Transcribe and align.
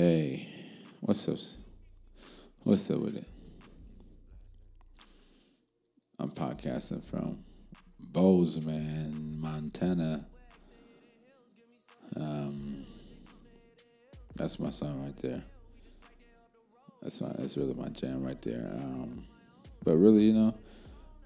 Hey, 0.00 0.46
what's 1.00 1.28
up? 1.28 1.38
What's 2.62 2.88
up 2.88 3.00
with 3.00 3.16
it? 3.16 3.26
I'm 6.20 6.30
podcasting 6.30 7.02
from 7.02 7.40
Bozeman, 7.98 9.40
Montana. 9.40 10.24
Um, 12.14 12.84
that's 14.36 14.60
my 14.60 14.70
song 14.70 15.02
right 15.04 15.16
there. 15.16 15.42
That's 17.02 17.20
my 17.20 17.32
that's 17.36 17.56
really 17.56 17.74
my 17.74 17.88
jam 17.88 18.24
right 18.24 18.40
there. 18.40 18.70
Um, 18.72 19.26
but 19.82 19.96
really, 19.96 20.22
you 20.22 20.32
know, 20.32 20.54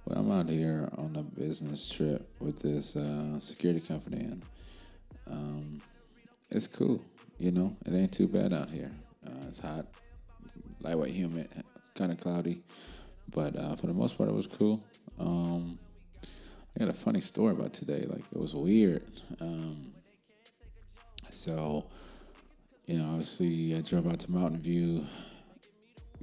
well, 0.07 0.19
I'm 0.19 0.31
out 0.31 0.49
here 0.49 0.89
on 0.97 1.15
a 1.17 1.23
business 1.23 1.91
trip 1.91 2.27
with 2.41 2.63
this 2.63 2.97
uh, 2.97 3.39
security 3.39 3.81
company, 3.81 4.21
and 4.21 4.43
um, 5.31 5.83
it's 6.51 6.67
cool. 6.67 7.05
You 7.43 7.51
know, 7.51 7.77
it 7.85 7.93
ain't 7.93 8.13
too 8.13 8.29
bad 8.29 8.53
out 8.53 8.71
here. 8.71 8.93
Uh, 9.27 9.49
it's 9.49 9.59
hot, 9.59 9.87
lightweight, 10.81 11.13
humid, 11.13 11.49
kind 11.97 12.13
of 12.13 12.19
cloudy, 12.19 12.63
but 13.35 13.57
uh, 13.57 13.75
for 13.75 13.89
the 13.89 13.93
most 13.93 14.17
part, 14.17 14.31
it 14.31 14.33
was 14.33 14.47
cool. 14.47 14.81
Um, 15.19 15.77
I 16.77 16.85
got 16.85 16.89
a 16.89 16.93
funny 16.93 17.21
story 17.21 17.51
about 17.51 17.73
today. 17.73 18.07
Like 18.09 18.23
it 18.31 18.39
was 18.39 18.55
weird. 18.55 19.03
Um, 19.41 19.93
so, 21.31 21.89
you 22.87 22.99
know, 22.99 23.09
obviously, 23.09 23.75
I 23.77 23.81
drove 23.81 24.07
out 24.07 24.21
to 24.21 24.31
Mountain 24.31 24.61
View, 24.61 25.05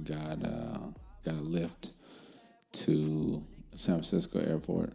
got 0.02 0.42
uh, 0.42 0.78
got 1.22 1.34
a 1.34 1.42
lift 1.42 1.90
to 2.72 3.44
San 3.74 3.96
Francisco 3.96 4.40
Airport. 4.40 4.94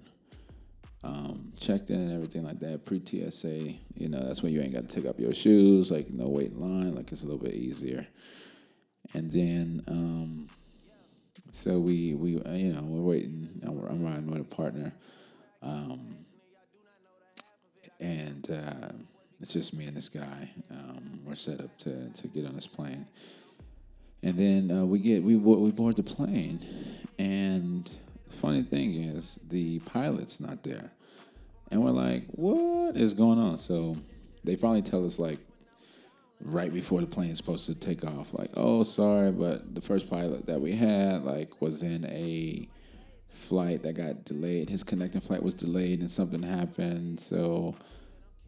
Um, 1.06 1.52
checked 1.60 1.92
in 1.92 2.02
and 2.02 2.12
everything 2.12 2.44
like 2.44 2.60
that, 2.62 2.84
pre 2.84 3.00
TSA. 3.00 3.76
You 3.96 4.10
know, 4.10 4.20
that's 4.22 4.42
when 4.42 4.52
you 4.52 4.62
ain't 4.62 4.74
got 4.74 4.90
to 4.90 4.96
take 4.96 5.08
off 5.08 5.20
your 5.20 5.34
shoes, 5.34 5.92
like 5.92 6.10
no 6.10 6.28
wait 6.28 6.52
in 6.52 6.60
line, 6.60 6.96
like 6.96 7.12
it's 7.12 7.22
a 7.22 7.28
little 7.28 7.44
bit 7.44 7.54
easier. 7.54 8.08
And 9.14 9.30
then, 9.30 9.84
um, 9.88 10.50
so 11.52 11.80
we 11.80 12.16
we 12.16 12.42
uh, 12.42 12.54
you 12.54 12.74
know 12.74 12.82
we're 12.82 13.04
waiting. 13.04 13.50
I'm, 13.64 14.04
riding 14.04 14.30
with 14.30 14.42
a 14.42 14.56
partner, 14.56 14.94
um, 15.62 16.18
and 18.00 18.48
uh, 18.52 18.94
it's 19.40 19.54
just 19.54 19.74
me 19.74 19.86
and 19.86 19.96
this 19.96 20.10
guy. 20.10 20.50
Um, 20.72 21.20
we're 21.24 21.36
set 21.36 21.62
up 21.62 21.78
to 21.80 22.10
to 22.10 22.28
get 22.28 22.48
on 22.48 22.56
this 22.56 22.68
plane, 22.68 23.06
and 24.24 24.38
then 24.38 24.72
uh, 24.72 24.86
we 24.86 25.00
get 25.00 25.24
we 25.24 25.36
we 25.36 25.72
board 25.72 25.96
the 25.98 26.04
plane, 26.04 26.60
and 27.20 27.90
funny 28.30 28.64
thing 28.64 28.94
is 28.94 29.40
the 29.50 29.80
pilot's 29.80 30.40
not 30.40 30.64
there, 30.64 30.92
and 31.72 31.84
we're 31.84 31.92
like, 31.92 32.26
what 32.28 32.96
is 32.96 33.14
going 33.14 33.40
on? 33.40 33.58
So 33.58 33.98
they 34.44 34.56
finally 34.56 34.82
tell 34.82 35.06
us 35.06 35.20
like 35.20 35.40
right 36.42 36.74
before 36.74 37.02
the 37.02 37.08
plane 37.08 37.32
is 37.32 37.38
supposed 37.38 37.66
to 37.66 37.74
take 37.74 38.04
off 38.04 38.34
like 38.34 38.50
oh 38.56 38.84
sorry 38.84 39.32
but 39.32 39.74
the 39.74 39.80
first 39.80 40.10
pilot 40.10 40.46
that 40.46 40.60
we 40.60 40.74
had 40.74 41.24
like 41.24 41.62
was 41.62 41.82
in 41.82 42.06
a 42.06 42.68
flight 43.30 43.84
that 43.84 43.94
got 43.94 44.24
delayed. 44.26 44.70
His 44.70 44.84
connecting 44.84 45.22
flight 45.22 45.44
was 45.44 45.54
delayed 45.54 46.00
and 46.00 46.10
something 46.10 46.42
happened 46.42 47.20
so 47.20 47.76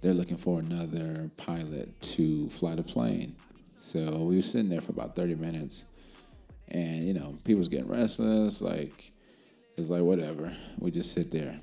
they're 0.01 0.13
looking 0.13 0.37
for 0.37 0.59
another 0.59 1.29
pilot 1.37 1.99
to 2.01 2.47
fly 2.49 2.75
the 2.75 2.83
plane. 2.83 3.35
So 3.79 4.23
we 4.23 4.35
were 4.35 4.41
sitting 4.41 4.69
there 4.69 4.81
for 4.81 4.91
about 4.91 5.15
30 5.15 5.35
minutes 5.35 5.85
and 6.69 7.05
you 7.05 7.13
know 7.13 7.37
people 7.43 7.59
was 7.59 7.69
getting 7.69 7.87
restless 7.87 8.61
like 8.61 9.11
it's 9.77 9.89
like 9.89 10.01
whatever 10.01 10.51
we 10.79 10.91
just 10.91 11.11
sit 11.13 11.31
there 11.31 11.59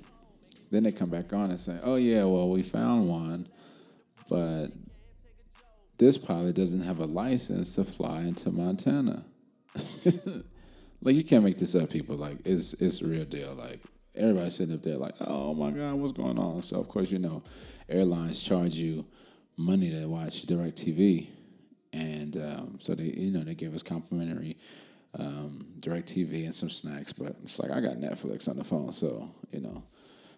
then 0.71 0.83
they 0.85 0.93
come 0.93 1.11
back 1.11 1.33
on 1.33 1.51
and 1.51 1.59
say 1.59 1.79
oh 1.83 1.97
yeah 1.97 2.25
well 2.25 2.49
we 2.49 2.63
found 2.63 3.09
one 3.09 3.49
but 4.29 4.69
this 5.99 6.19
pilot 6.19 6.55
doesn't 6.57 6.83
have 6.83 6.99
a 6.99 7.07
license 7.07 7.75
to 7.77 7.85
fly 7.85 8.21
into 8.21 8.51
Montana. 8.51 9.25
like 11.03 11.15
you 11.15 11.25
can't 11.25 11.45
make 11.45 11.59
this 11.59 11.75
up, 11.75 11.91
people. 11.91 12.17
Like 12.17 12.39
it's 12.45 12.75
it's 12.75 13.01
a 13.01 13.07
real 13.07 13.25
deal. 13.25 13.55
Like 13.55 13.81
everybody's 14.15 14.57
sitting 14.57 14.75
up 14.75 14.83
there 14.83 14.97
like, 14.97 15.15
oh 15.21 15.55
my 15.55 15.71
God, 15.71 15.95
what's 15.95 16.13
going 16.13 16.39
on? 16.39 16.63
So 16.63 16.79
of 16.79 16.89
course, 16.89 17.13
you 17.13 17.19
know, 17.19 17.43
airlines 17.89 18.41
charge 18.41 18.75
you 18.75 19.07
money 19.57 19.91
to 19.91 20.07
watch 20.07 20.47
DirecTV. 20.47 21.29
And 21.93 22.37
um, 22.37 22.79
so 22.81 22.95
they 22.95 23.05
you 23.05 23.31
know, 23.31 23.45
they 23.45 23.55
give 23.55 23.75
us 23.75 23.83
complimentary 23.83 24.57
um, 25.19 25.67
DirecTV 25.85 26.45
and 26.45 26.55
some 26.55 26.71
snacks, 26.71 27.13
but 27.13 27.37
it's 27.43 27.59
like 27.59 27.71
I 27.71 27.81
got 27.81 27.97
Netflix 27.97 28.49
on 28.49 28.57
the 28.57 28.65
phone, 28.65 28.93
so 28.93 29.31
you 29.51 29.61
know, 29.61 29.85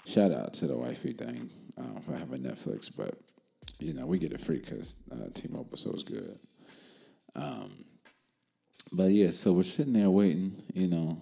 shout 0.07 0.33
out 0.33 0.53
to 0.55 0.67
the 0.67 0.77
wifey 0.77 1.13
thing 1.13 1.51
um, 1.79 2.01
for 2.03 2.13
having 2.17 2.43
Netflix, 2.43 2.91
but 2.95 3.15
you 3.79 3.95
know, 3.95 4.07
we 4.07 4.19
get 4.19 4.33
it 4.33 4.41
free 4.41 4.59
because 4.59 4.97
uh, 5.13 5.29
T-Mobile 5.35 5.77
so 5.77 5.93
is 5.93 6.03
good. 6.03 6.39
Um, 7.35 7.85
but 8.93 9.11
yeah, 9.11 9.31
so 9.31 9.53
we're 9.53 9.65
sitting 9.65 9.93
there 9.93 10.11
waiting, 10.11 10.63
you 10.73 10.89
know, 10.89 11.21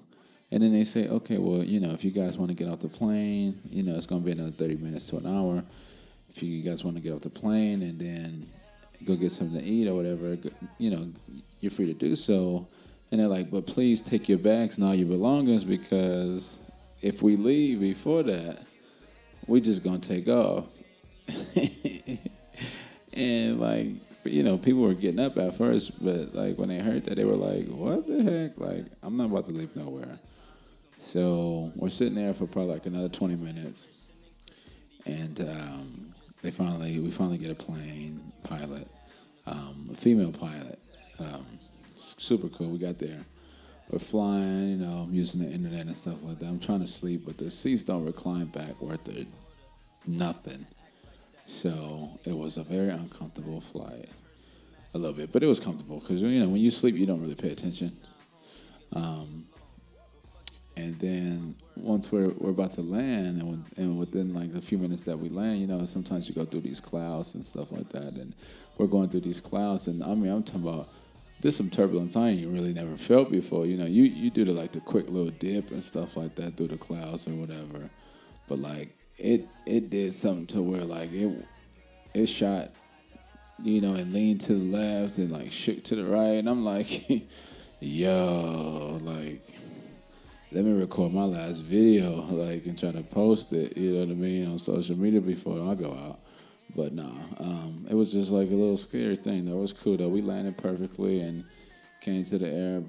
and 0.52 0.62
then 0.62 0.72
they 0.72 0.84
say, 0.84 1.08
okay, 1.08 1.38
well, 1.38 1.64
you 1.64 1.80
know, 1.80 1.90
if 1.92 2.04
you 2.04 2.10
guys 2.10 2.38
want 2.38 2.50
to 2.50 2.56
get 2.56 2.68
off 2.68 2.80
the 2.80 2.88
plane, 2.88 3.58
you 3.68 3.82
know, 3.82 3.96
it's 3.96 4.06
gonna 4.06 4.20
be 4.24 4.32
another 4.32 4.50
thirty 4.50 4.76
minutes 4.76 5.08
to 5.08 5.16
an 5.16 5.26
hour. 5.26 5.64
If 6.28 6.42
you 6.42 6.62
guys 6.62 6.84
want 6.84 6.96
to 6.96 7.02
get 7.02 7.12
off 7.12 7.22
the 7.22 7.30
plane 7.30 7.82
and 7.82 7.98
then 7.98 8.48
go 9.04 9.16
get 9.16 9.30
something 9.32 9.58
to 9.60 9.64
eat 9.64 9.88
or 9.88 9.94
whatever, 9.94 10.36
you 10.78 10.90
know, 10.90 11.10
you're 11.60 11.70
free 11.70 11.86
to 11.86 11.94
do 11.94 12.14
so. 12.14 12.68
And 13.10 13.20
they're 13.20 13.28
like, 13.28 13.50
but 13.50 13.66
please 13.66 14.00
take 14.00 14.28
your 14.28 14.38
bags 14.38 14.76
and 14.76 14.84
all 14.84 14.94
your 14.94 15.08
belongings 15.08 15.64
because 15.64 16.58
if 17.00 17.22
we 17.22 17.36
leave 17.36 17.80
before 17.80 18.22
that, 18.24 18.62
we 19.46 19.60
just 19.60 19.84
gonna 19.84 19.98
take 19.98 20.26
off. 20.28 20.66
and 23.12 23.60
like 23.60 23.88
you 24.24 24.42
know, 24.42 24.56
people 24.56 24.82
were 24.82 24.94
getting 24.94 25.20
up 25.20 25.36
at 25.36 25.54
first, 25.54 26.02
but 26.02 26.34
like 26.34 26.56
when 26.58 26.70
they 26.70 26.80
heard 26.80 27.04
that, 27.04 27.16
they 27.16 27.24
were 27.24 27.36
like, 27.36 27.66
"What 27.68 28.06
the 28.06 28.22
heck?" 28.22 28.58
Like, 28.58 28.86
I'm 29.02 29.16
not 29.16 29.26
about 29.26 29.46
to 29.46 29.52
leave 29.52 29.74
nowhere. 29.76 30.18
So 30.96 31.72
we're 31.76 31.90
sitting 31.90 32.14
there 32.14 32.32
for 32.32 32.46
probably 32.46 32.72
like 32.72 32.86
another 32.86 33.08
20 33.08 33.36
minutes, 33.36 33.88
and 35.04 35.40
um, 35.40 36.14
they 36.42 36.50
finally 36.50 36.98
we 37.00 37.10
finally 37.10 37.38
get 37.38 37.50
a 37.50 37.54
plane 37.54 38.20
pilot, 38.44 38.88
um, 39.46 39.90
a 39.92 39.96
female 39.96 40.32
pilot, 40.32 40.78
um, 41.20 41.46
super 42.16 42.48
cool. 42.48 42.70
We 42.70 42.78
got 42.78 42.98
there. 42.98 43.24
We're 43.90 43.98
flying, 43.98 44.70
you 44.70 44.76
know, 44.78 45.04
I'm 45.06 45.14
using 45.14 45.46
the 45.46 45.52
internet 45.52 45.82
and 45.82 45.94
stuff 45.94 46.22
like 46.22 46.38
that. 46.38 46.46
I'm 46.46 46.58
trying 46.58 46.80
to 46.80 46.86
sleep, 46.86 47.22
but 47.26 47.36
the 47.36 47.50
seats 47.50 47.84
don't 47.84 48.04
recline 48.04 48.46
back 48.46 48.80
worth 48.80 49.08
it, 49.08 49.26
nothing. 50.06 50.66
So 51.46 52.18
it 52.24 52.36
was 52.36 52.56
a 52.56 52.64
very 52.64 52.88
uncomfortable 52.88 53.60
flight, 53.60 54.08
a 54.94 54.98
little 54.98 55.14
bit, 55.14 55.32
but 55.32 55.42
it 55.42 55.46
was 55.46 55.60
comfortable 55.60 56.00
because 56.00 56.22
you 56.22 56.40
know 56.40 56.48
when 56.48 56.60
you 56.60 56.70
sleep 56.70 56.96
you 56.96 57.04
don't 57.04 57.20
really 57.20 57.34
pay 57.34 57.50
attention. 57.50 57.92
Um, 58.94 59.46
and 60.76 60.98
then 60.98 61.56
once 61.76 62.10
we're 62.10 62.30
we're 62.38 62.50
about 62.50 62.70
to 62.72 62.80
land, 62.80 63.26
and, 63.26 63.42
when, 63.42 63.64
and 63.76 63.98
within 63.98 64.32
like 64.32 64.54
a 64.54 64.62
few 64.62 64.78
minutes 64.78 65.02
that 65.02 65.18
we 65.18 65.28
land, 65.28 65.60
you 65.60 65.66
know 65.66 65.84
sometimes 65.84 66.28
you 66.28 66.34
go 66.34 66.46
through 66.46 66.62
these 66.62 66.80
clouds 66.80 67.34
and 67.34 67.44
stuff 67.44 67.70
like 67.70 67.90
that, 67.90 68.14
and 68.14 68.34
we're 68.78 68.86
going 68.86 69.10
through 69.10 69.20
these 69.20 69.40
clouds, 69.40 69.86
and 69.86 70.02
I 70.02 70.14
mean 70.14 70.32
I'm 70.32 70.42
talking 70.42 70.66
about 70.66 70.88
there's 71.40 71.56
some 71.56 71.70
turbulence. 71.70 72.16
I 72.16 72.28
ain't 72.28 72.52
really 72.52 72.72
never 72.72 72.96
felt 72.96 73.30
before. 73.30 73.66
You 73.66 73.76
know, 73.76 73.86
you 73.86 74.04
you 74.04 74.30
do 74.30 74.44
the 74.44 74.52
like 74.52 74.72
the 74.72 74.80
quick 74.80 75.08
little 75.08 75.30
dip 75.30 75.70
and 75.70 75.82
stuff 75.82 76.16
like 76.16 76.34
that 76.36 76.56
through 76.56 76.68
the 76.68 76.76
clouds 76.76 77.26
or 77.28 77.32
whatever, 77.32 77.90
but 78.48 78.58
like 78.58 78.96
it 79.18 79.46
it 79.66 79.90
did 79.90 80.14
something 80.14 80.46
to 80.46 80.62
where 80.62 80.84
like 80.84 81.12
it 81.12 81.46
it 82.14 82.26
shot, 82.26 82.70
you 83.62 83.80
know, 83.80 83.94
and 83.94 84.12
leaned 84.12 84.40
to 84.42 84.54
the 84.54 84.76
left 84.76 85.18
and 85.18 85.30
like 85.30 85.52
shook 85.52 85.82
to 85.84 85.96
the 85.96 86.04
right, 86.04 86.38
and 86.38 86.48
I'm 86.48 86.64
like, 86.64 87.10
yo, 87.80 88.98
like 89.02 89.54
let 90.54 90.64
me 90.64 90.72
record 90.72 91.12
my 91.12 91.24
last 91.24 91.64
video, 91.64 92.12
like, 92.30 92.64
and 92.66 92.78
try 92.78 92.92
to 92.92 93.02
post 93.02 93.52
it, 93.52 93.76
you 93.76 93.94
know 93.94 94.00
what 94.00 94.10
I 94.10 94.14
mean, 94.14 94.48
on 94.48 94.58
social 94.58 94.96
media 94.96 95.20
before 95.20 95.68
I 95.68 95.74
go 95.74 95.92
out. 95.92 96.20
But 96.76 96.92
nah, 96.92 97.12
um, 97.38 97.86
it 97.88 97.94
was 97.94 98.12
just 98.12 98.30
like 98.30 98.48
a 98.48 98.54
little 98.54 98.76
scary 98.76 99.16
thing. 99.16 99.44
That 99.44 99.56
was 99.56 99.72
cool 99.72 99.96
though. 99.96 100.08
We 100.08 100.22
landed 100.22 100.56
perfectly 100.58 101.20
and 101.20 101.44
came 102.00 102.24
to 102.24 102.38
the 102.38 102.48
air, 102.48 102.82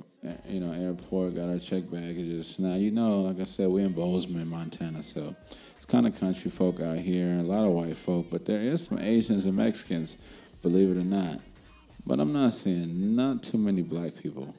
you 0.49 0.59
know, 0.59 0.71
airport, 0.73 1.35
got 1.35 1.49
our 1.49 1.59
check 1.59 1.89
baggages. 1.89 2.57
Now 2.59 2.75
you 2.75 2.91
know, 2.91 3.21
like 3.21 3.39
I 3.39 3.43
said, 3.43 3.69
we're 3.69 3.85
in 3.85 3.93
Bozeman, 3.93 4.49
Montana, 4.49 5.01
so 5.01 5.35
it's 5.75 5.85
kind 5.85 6.07
of 6.07 6.19
country 6.19 6.49
folk 6.49 6.79
out 6.79 6.97
here, 6.97 7.37
a 7.39 7.43
lot 7.43 7.65
of 7.65 7.71
white 7.71 7.95
folk, 7.95 8.27
but 8.31 8.45
there 8.45 8.59
is 8.59 8.85
some 8.85 8.99
Asians 8.99 9.45
and 9.45 9.55
Mexicans, 9.55 10.17
believe 10.61 10.95
it 10.95 10.99
or 10.99 11.05
not. 11.05 11.39
But 12.07 12.19
I'm 12.19 12.33
not 12.33 12.53
seeing 12.53 13.15
not 13.15 13.43
too 13.43 13.57
many 13.57 13.81
black 13.81 14.15
people. 14.15 14.53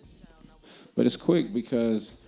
But 0.96 1.05
it's 1.05 1.17
quick 1.17 1.52
because 1.52 2.25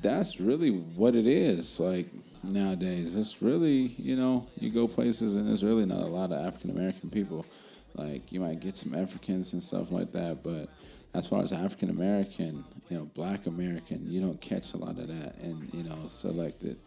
that's 0.00 0.40
really 0.40 0.70
what 0.70 1.14
it 1.14 1.26
is. 1.26 1.80
Like 1.80 2.08
nowadays, 2.42 3.16
it's 3.16 3.42
really 3.42 3.94
you 3.98 4.16
know 4.16 4.46
you 4.58 4.70
go 4.70 4.88
places 4.88 5.34
and 5.34 5.48
there's 5.48 5.64
really 5.64 5.86
not 5.86 6.00
a 6.00 6.06
lot 6.06 6.32
of 6.32 6.44
African 6.44 6.70
American 6.70 7.10
people. 7.10 7.46
Like 7.94 8.32
you 8.32 8.40
might 8.40 8.60
get 8.60 8.76
some 8.76 8.94
Africans 8.94 9.52
and 9.52 9.62
stuff 9.62 9.90
like 9.90 10.12
that, 10.12 10.42
but 10.42 10.68
as 11.14 11.26
far 11.26 11.42
as 11.42 11.52
African 11.52 11.90
American, 11.90 12.64
you 12.88 12.96
know, 12.96 13.04
Black 13.14 13.46
American, 13.46 14.10
you 14.10 14.20
don't 14.20 14.40
catch 14.40 14.72
a 14.72 14.78
lot 14.78 14.98
of 14.98 15.08
that, 15.08 15.36
and 15.42 15.72
you 15.74 15.84
know, 15.84 16.06
selected 16.06 16.78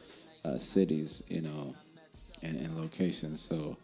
uh, 0.43 0.57
cities, 0.57 1.23
you 1.29 1.41
know, 1.41 1.75
and, 2.41 2.55
and 2.57 2.75
locations. 2.75 3.41
So, 3.41 3.77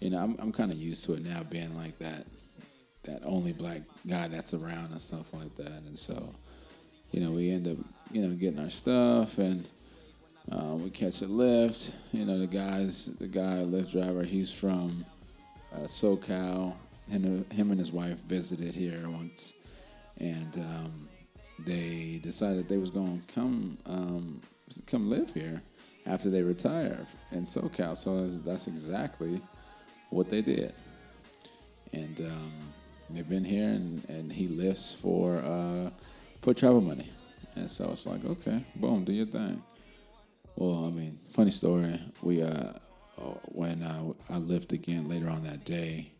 you 0.00 0.10
know, 0.10 0.18
I'm 0.18 0.36
I'm 0.40 0.52
kind 0.52 0.72
of 0.72 0.78
used 0.78 1.04
to 1.06 1.14
it 1.14 1.24
now 1.24 1.42
being 1.44 1.76
like 1.76 1.98
that 1.98 2.26
that 3.04 3.20
only 3.24 3.52
black 3.52 3.82
guy 4.06 4.28
that's 4.28 4.54
around 4.54 4.90
and 4.90 5.00
stuff 5.00 5.32
like 5.34 5.54
that. 5.56 5.82
And 5.86 5.98
so, 5.98 6.34
you 7.12 7.20
know, 7.20 7.32
we 7.32 7.50
end 7.50 7.68
up, 7.68 7.76
you 8.10 8.22
know, 8.22 8.34
getting 8.34 8.58
our 8.58 8.70
stuff 8.70 9.38
and 9.38 9.66
um, 10.50 10.82
we 10.82 10.90
catch 10.90 11.22
a 11.22 11.26
lift. 11.26 11.94
You 12.12 12.24
know, 12.26 12.38
the 12.38 12.46
guys, 12.46 13.06
the 13.18 13.28
guy, 13.28 13.64
Lyft 13.64 13.92
driver, 13.92 14.22
he's 14.22 14.50
from 14.50 15.04
uh, 15.72 15.86
SoCal. 15.86 16.74
And 17.12 17.44
him 17.52 17.70
and 17.70 17.78
his 17.78 17.92
wife 17.92 18.22
visited 18.22 18.74
here 18.74 19.10
once, 19.10 19.52
and 20.16 20.56
um, 20.56 21.08
they 21.58 22.18
decided 22.22 22.66
they 22.66 22.78
was 22.78 22.88
going 22.88 23.20
to 23.20 23.34
come 23.34 23.76
um, 23.84 24.40
come 24.86 25.10
live 25.10 25.28
here 25.34 25.60
after 26.06 26.30
they 26.30 26.42
retire 26.42 27.04
in 27.30 27.44
SoCal. 27.44 27.94
So 27.94 28.22
that's, 28.22 28.38
that's 28.38 28.68
exactly 28.68 29.42
what 30.08 30.30
they 30.30 30.40
did. 30.40 30.72
And 31.92 32.18
um, 32.22 32.52
they've 33.10 33.28
been 33.28 33.44
here, 33.44 33.68
and, 33.68 34.02
and 34.08 34.32
he 34.32 34.48
lifts 34.48 34.94
for 34.94 35.40
uh, 35.40 35.90
for 36.40 36.54
travel 36.54 36.80
money. 36.80 37.10
And 37.54 37.68
so 37.68 37.90
it's 37.92 38.06
like, 38.06 38.24
okay, 38.24 38.64
boom, 38.76 39.04
do 39.04 39.12
your 39.12 39.26
thing. 39.26 39.62
Well, 40.56 40.86
I 40.86 40.90
mean, 40.90 41.18
funny 41.32 41.50
story. 41.50 41.98
We 42.22 42.42
uh, 42.42 42.72
when 43.46 43.82
uh, 43.82 44.12
I 44.30 44.38
lift 44.38 44.72
again 44.72 45.08
later 45.08 45.28
on 45.28 45.42
that 45.44 45.64
day 45.64 46.12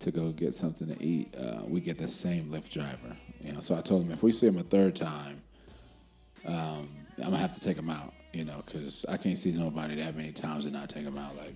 to 0.00 0.10
go 0.10 0.32
get 0.32 0.54
something 0.54 0.88
to 0.88 1.02
eat, 1.02 1.34
uh, 1.36 1.62
we 1.66 1.80
get 1.80 1.98
the 1.98 2.08
same 2.08 2.46
Lyft 2.46 2.70
driver. 2.70 3.16
You 3.40 3.52
know, 3.52 3.60
so 3.60 3.76
I 3.76 3.82
told 3.82 4.04
him 4.04 4.12
if 4.12 4.22
we 4.22 4.32
see 4.32 4.46
him 4.46 4.58
a 4.58 4.62
third 4.62 4.96
time, 4.96 5.42
um, 6.46 6.88
I'm 7.18 7.24
gonna 7.24 7.36
have 7.36 7.52
to 7.52 7.60
take 7.60 7.76
him 7.76 7.90
out. 7.90 8.12
You 8.32 8.44
know, 8.44 8.62
because 8.64 9.04
I 9.08 9.16
can't 9.16 9.36
see 9.36 9.52
nobody 9.52 9.94
that 9.96 10.16
many 10.16 10.32
times 10.32 10.64
and 10.64 10.74
not 10.74 10.88
take 10.88 11.04
him 11.04 11.16
out. 11.18 11.36
Like, 11.36 11.54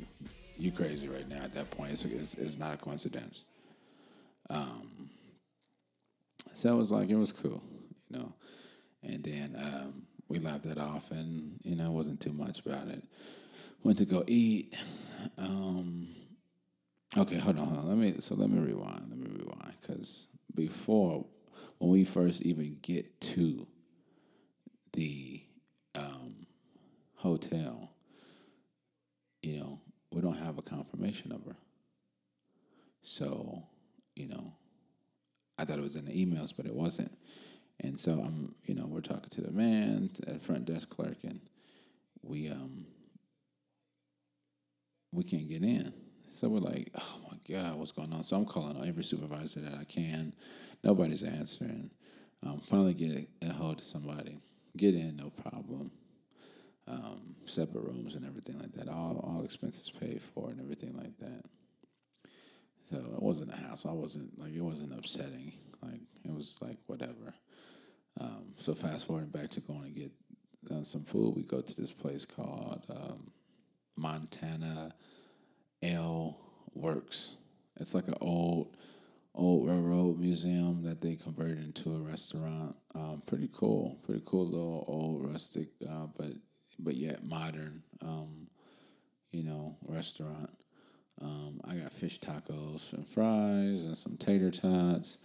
you 0.57 0.71
crazy 0.71 1.09
right 1.09 1.29
now 1.29 1.43
at 1.43 1.53
that 1.55 1.71
point. 1.71 1.93
It's, 1.93 2.05
it's, 2.05 2.35
it's 2.35 2.59
not 2.59 2.75
a 2.75 2.77
coincidence. 2.77 3.45
Um, 4.51 5.11
so 6.53 6.75
it 6.75 6.77
was 6.77 6.93
like, 6.93 7.09
it 7.09 7.17
was 7.17 7.33
cool, 7.33 7.63
you 8.09 8.19
know. 8.19 8.33
And 9.03 9.25
then 9.25 9.57
um, 9.57 10.03
we 10.29 10.39
laughed 10.39 10.67
it 10.67 10.79
off, 10.79 11.11
and, 11.11 11.59
you 11.63 11.75
know, 11.77 11.87
it 11.87 11.95
wasn't 11.95 12.21
too 12.21 12.33
much 12.33 12.61
about 12.61 12.89
it. 12.89 13.03
Went 13.83 13.99
to 13.99 14.05
go 14.05 14.25
eat. 14.27 14.77
Um, 15.39 16.09
okay, 17.17 17.39
hold 17.39 17.59
on, 17.59 17.67
hold 17.67 17.79
on. 17.79 17.89
Let 17.89 17.97
me, 17.99 18.15
so 18.21 18.35
let 18.35 18.51
me 18.51 18.59
rewind. 18.59 19.07
Let 19.09 19.19
me 19.19 19.29
rewind. 19.31 19.75
Because 19.81 20.29
before, 20.55 21.25
when 21.79 21.91
we 21.91 22.05
first 22.05 22.43
even 22.43 22.79
get 22.83 23.21
to 23.21 23.67
the 24.93 25.43
um, 25.95 26.47
hotel, 27.15 27.93
you 29.43 29.59
know, 29.59 29.81
we 30.11 30.21
don't 30.21 30.39
have 30.39 30.59
a 30.59 30.63
confirmation 30.63 31.31
number. 31.31 31.57
So, 33.03 33.63
you 34.15 34.27
know, 34.27 34.53
I 35.59 35.65
thought 35.65 35.79
it 35.79 35.83
was 35.83 35.97
in 35.97 36.05
the 36.05 36.13
emails, 36.13 36.53
but 36.57 36.67
it 36.67 36.75
wasn't. 36.75 37.17
And 37.83 37.99
so 37.99 38.13
I'm, 38.13 38.55
you 38.65 38.75
know, 38.75 38.87
we're 38.87 39.01
talking 39.01 39.31
to 39.31 39.41
the 39.41 39.53
man, 39.53 40.11
at 40.27 40.43
front 40.43 40.65
desk 40.65 40.89
clerk, 40.89 41.19
and 41.23 41.41
we 42.23 42.49
um 42.51 42.87
we 45.13 45.25
can't 45.25 45.49
get 45.49 45.63
in. 45.63 45.93
So 46.29 46.49
we're 46.49 46.61
like, 46.61 46.91
oh 46.99 47.19
my 47.31 47.39
God, 47.49 47.77
what's 47.77 47.93
going 47.93 48.13
on? 48.13 48.23
So 48.23 48.37
I'm 48.37 48.45
calling 48.45 48.77
on 48.77 48.87
every 48.87 49.05
supervisor 49.05 49.61
that 49.61 49.75
I 49.75 49.85
can. 49.85 50.33
Nobody's 50.85 51.23
answering. 51.23 51.91
Um, 52.47 52.61
finally 52.61 52.95
get 52.95 53.29
a 53.43 53.53
hold 53.53 53.79
of 53.79 53.85
somebody. 53.85 54.39
Get 54.77 54.95
in, 54.95 55.17
no 55.17 55.31
problem 55.31 55.91
um, 56.91 57.35
separate 57.45 57.85
rooms 57.85 58.15
and 58.15 58.27
everything 58.27 58.59
like 58.59 58.73
that. 58.73 58.89
All 58.89 59.21
all 59.25 59.45
expenses 59.45 59.91
paid 59.91 60.23
for 60.23 60.51
and 60.51 60.61
everything 60.61 60.97
like 60.97 61.17
that. 61.19 61.45
So 62.91 62.97
it 62.97 63.23
wasn't 63.23 63.53
a 63.53 63.57
hassle. 63.57 63.91
I 63.91 63.95
wasn't 63.95 64.39
like 64.39 64.55
it 64.55 64.63
wasn't 64.63 64.99
upsetting. 64.99 65.53
Like 65.83 66.01
it 66.25 66.35
was 66.35 66.59
like 66.63 66.79
whatever. 66.87 67.35
Um, 68.21 68.55
so 68.57 68.75
fast 68.75 69.07
forwarding 69.07 69.31
back 69.31 69.51
to 69.51 69.61
going 69.61 69.85
to 69.85 69.91
get 69.91 70.13
uh, 70.71 70.83
some 70.83 71.05
food, 71.05 71.37
we 71.37 71.43
go 71.43 71.61
to 71.61 71.77
this 71.77 71.93
place 71.93 72.25
called 72.25 72.83
um, 72.91 73.31
Montana 73.97 74.93
Ale 75.83 76.37
Works. 76.75 77.37
It's 77.81 77.95
like 77.95 78.09
an 78.09 78.15
old 78.21 78.77
old 79.35 79.69
railroad 79.69 80.19
museum 80.19 80.83
that 80.83 81.01
they 81.01 81.15
converted 81.15 81.59
into 81.59 81.93
a 81.93 82.03
restaurant. 82.03 82.77
Um, 82.95 83.23
pretty 83.27 83.49
cool, 83.55 83.99
pretty 84.05 84.23
cool 84.27 84.47
little 84.47 84.85
old 84.89 85.31
rustic, 85.31 85.69
uh, 85.89 86.07
but 86.17 86.33
but 86.79 86.95
yet 86.95 87.25
modern, 87.25 87.83
um, 88.03 88.49
you 89.31 89.45
know, 89.45 89.77
restaurant. 89.89 90.51
Um, 91.21 91.61
I 91.65 91.75
got 91.75 91.93
fish 91.93 92.21
tacos 92.21 92.93
and 92.93 93.09
fries 93.09 93.85
and 93.85 93.97
some 93.97 94.17
tater 94.17 94.51
tots, 94.53 95.19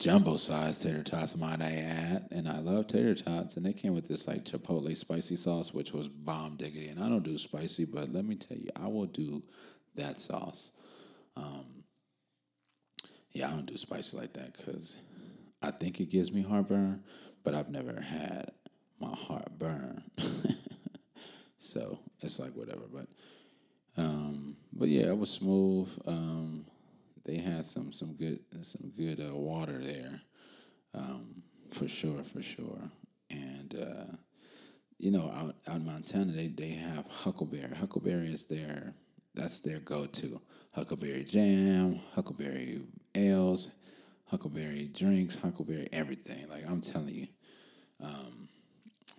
jumbo 0.00 0.34
size 0.36 0.82
tater 0.82 1.04
tots, 1.04 1.36
might 1.36 1.62
I 1.62 1.72
add. 1.72 2.28
And 2.32 2.48
I 2.48 2.58
love 2.58 2.88
tater 2.88 3.14
tots, 3.14 3.56
and 3.56 3.64
they 3.64 3.72
came 3.72 3.94
with 3.94 4.08
this 4.08 4.26
like 4.26 4.44
chipotle 4.44 4.96
spicy 4.96 5.36
sauce, 5.36 5.72
which 5.72 5.92
was 5.92 6.08
bomb 6.08 6.56
diggity. 6.56 6.88
And 6.88 7.00
I 7.00 7.08
don't 7.08 7.22
do 7.22 7.38
spicy, 7.38 7.84
but 7.84 8.08
let 8.12 8.24
me 8.24 8.34
tell 8.34 8.58
you, 8.58 8.70
I 8.74 8.88
will 8.88 9.06
do 9.06 9.42
that 9.94 10.20
sauce. 10.20 10.72
Um, 11.36 11.84
yeah, 13.32 13.48
I 13.48 13.50
don't 13.52 13.66
do 13.66 13.76
spicy 13.76 14.16
like 14.16 14.32
that 14.32 14.56
because 14.56 14.98
I 15.62 15.70
think 15.70 16.00
it 16.00 16.10
gives 16.10 16.32
me 16.32 16.42
heartburn, 16.42 17.04
but 17.44 17.54
I've 17.54 17.68
never 17.68 18.00
had 18.00 18.50
my 18.98 19.14
heart 19.14 19.56
burn. 19.56 20.02
So 21.60 22.00
it's 22.20 22.40
like 22.40 22.56
whatever. 22.56 22.82
But 22.92 23.06
um, 23.96 24.56
but 24.72 24.88
yeah, 24.88 25.08
it 25.08 25.18
was 25.18 25.30
smooth. 25.30 25.92
Um, 26.06 26.64
they 27.24 27.38
had 27.38 27.64
some 27.64 27.92
some 27.92 28.14
good 28.14 28.40
some 28.62 28.90
good 28.96 29.20
uh, 29.20 29.34
water 29.36 29.78
there, 29.78 30.20
um, 30.94 31.42
for 31.70 31.88
sure, 31.88 32.22
for 32.22 32.42
sure. 32.42 32.90
And 33.30 33.74
uh, 33.74 34.16
you 34.98 35.10
know, 35.10 35.30
out 35.34 35.56
out 35.68 35.76
in 35.76 35.86
Montana, 35.86 36.32
they 36.32 36.48
they 36.48 36.70
have 36.70 37.06
huckleberry. 37.06 37.74
Huckleberry 37.76 38.26
is 38.26 38.44
their 38.44 38.94
that's 39.34 39.60
their 39.60 39.80
go 39.80 40.06
to. 40.06 40.40
Huckleberry 40.74 41.24
jam, 41.24 42.00
huckleberry 42.14 42.82
ales, 43.14 43.74
huckleberry 44.26 44.88
drinks, 44.88 45.36
huckleberry 45.36 45.88
everything. 45.92 46.48
Like 46.48 46.62
I'm 46.68 46.80
telling 46.80 47.14
you. 47.14 47.26
Um, 48.02 48.48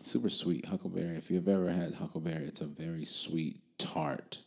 super 0.01 0.30
sweet 0.30 0.65
huckleberry. 0.65 1.15
If 1.18 1.30
you've 1.30 1.48
ever 1.48 1.69
had 1.69 1.94
huckleberry, 1.94 2.45
it's 2.45 2.62
a 2.62 2.65
very 2.65 3.06
sweet, 3.06 3.59
tart 3.77 4.39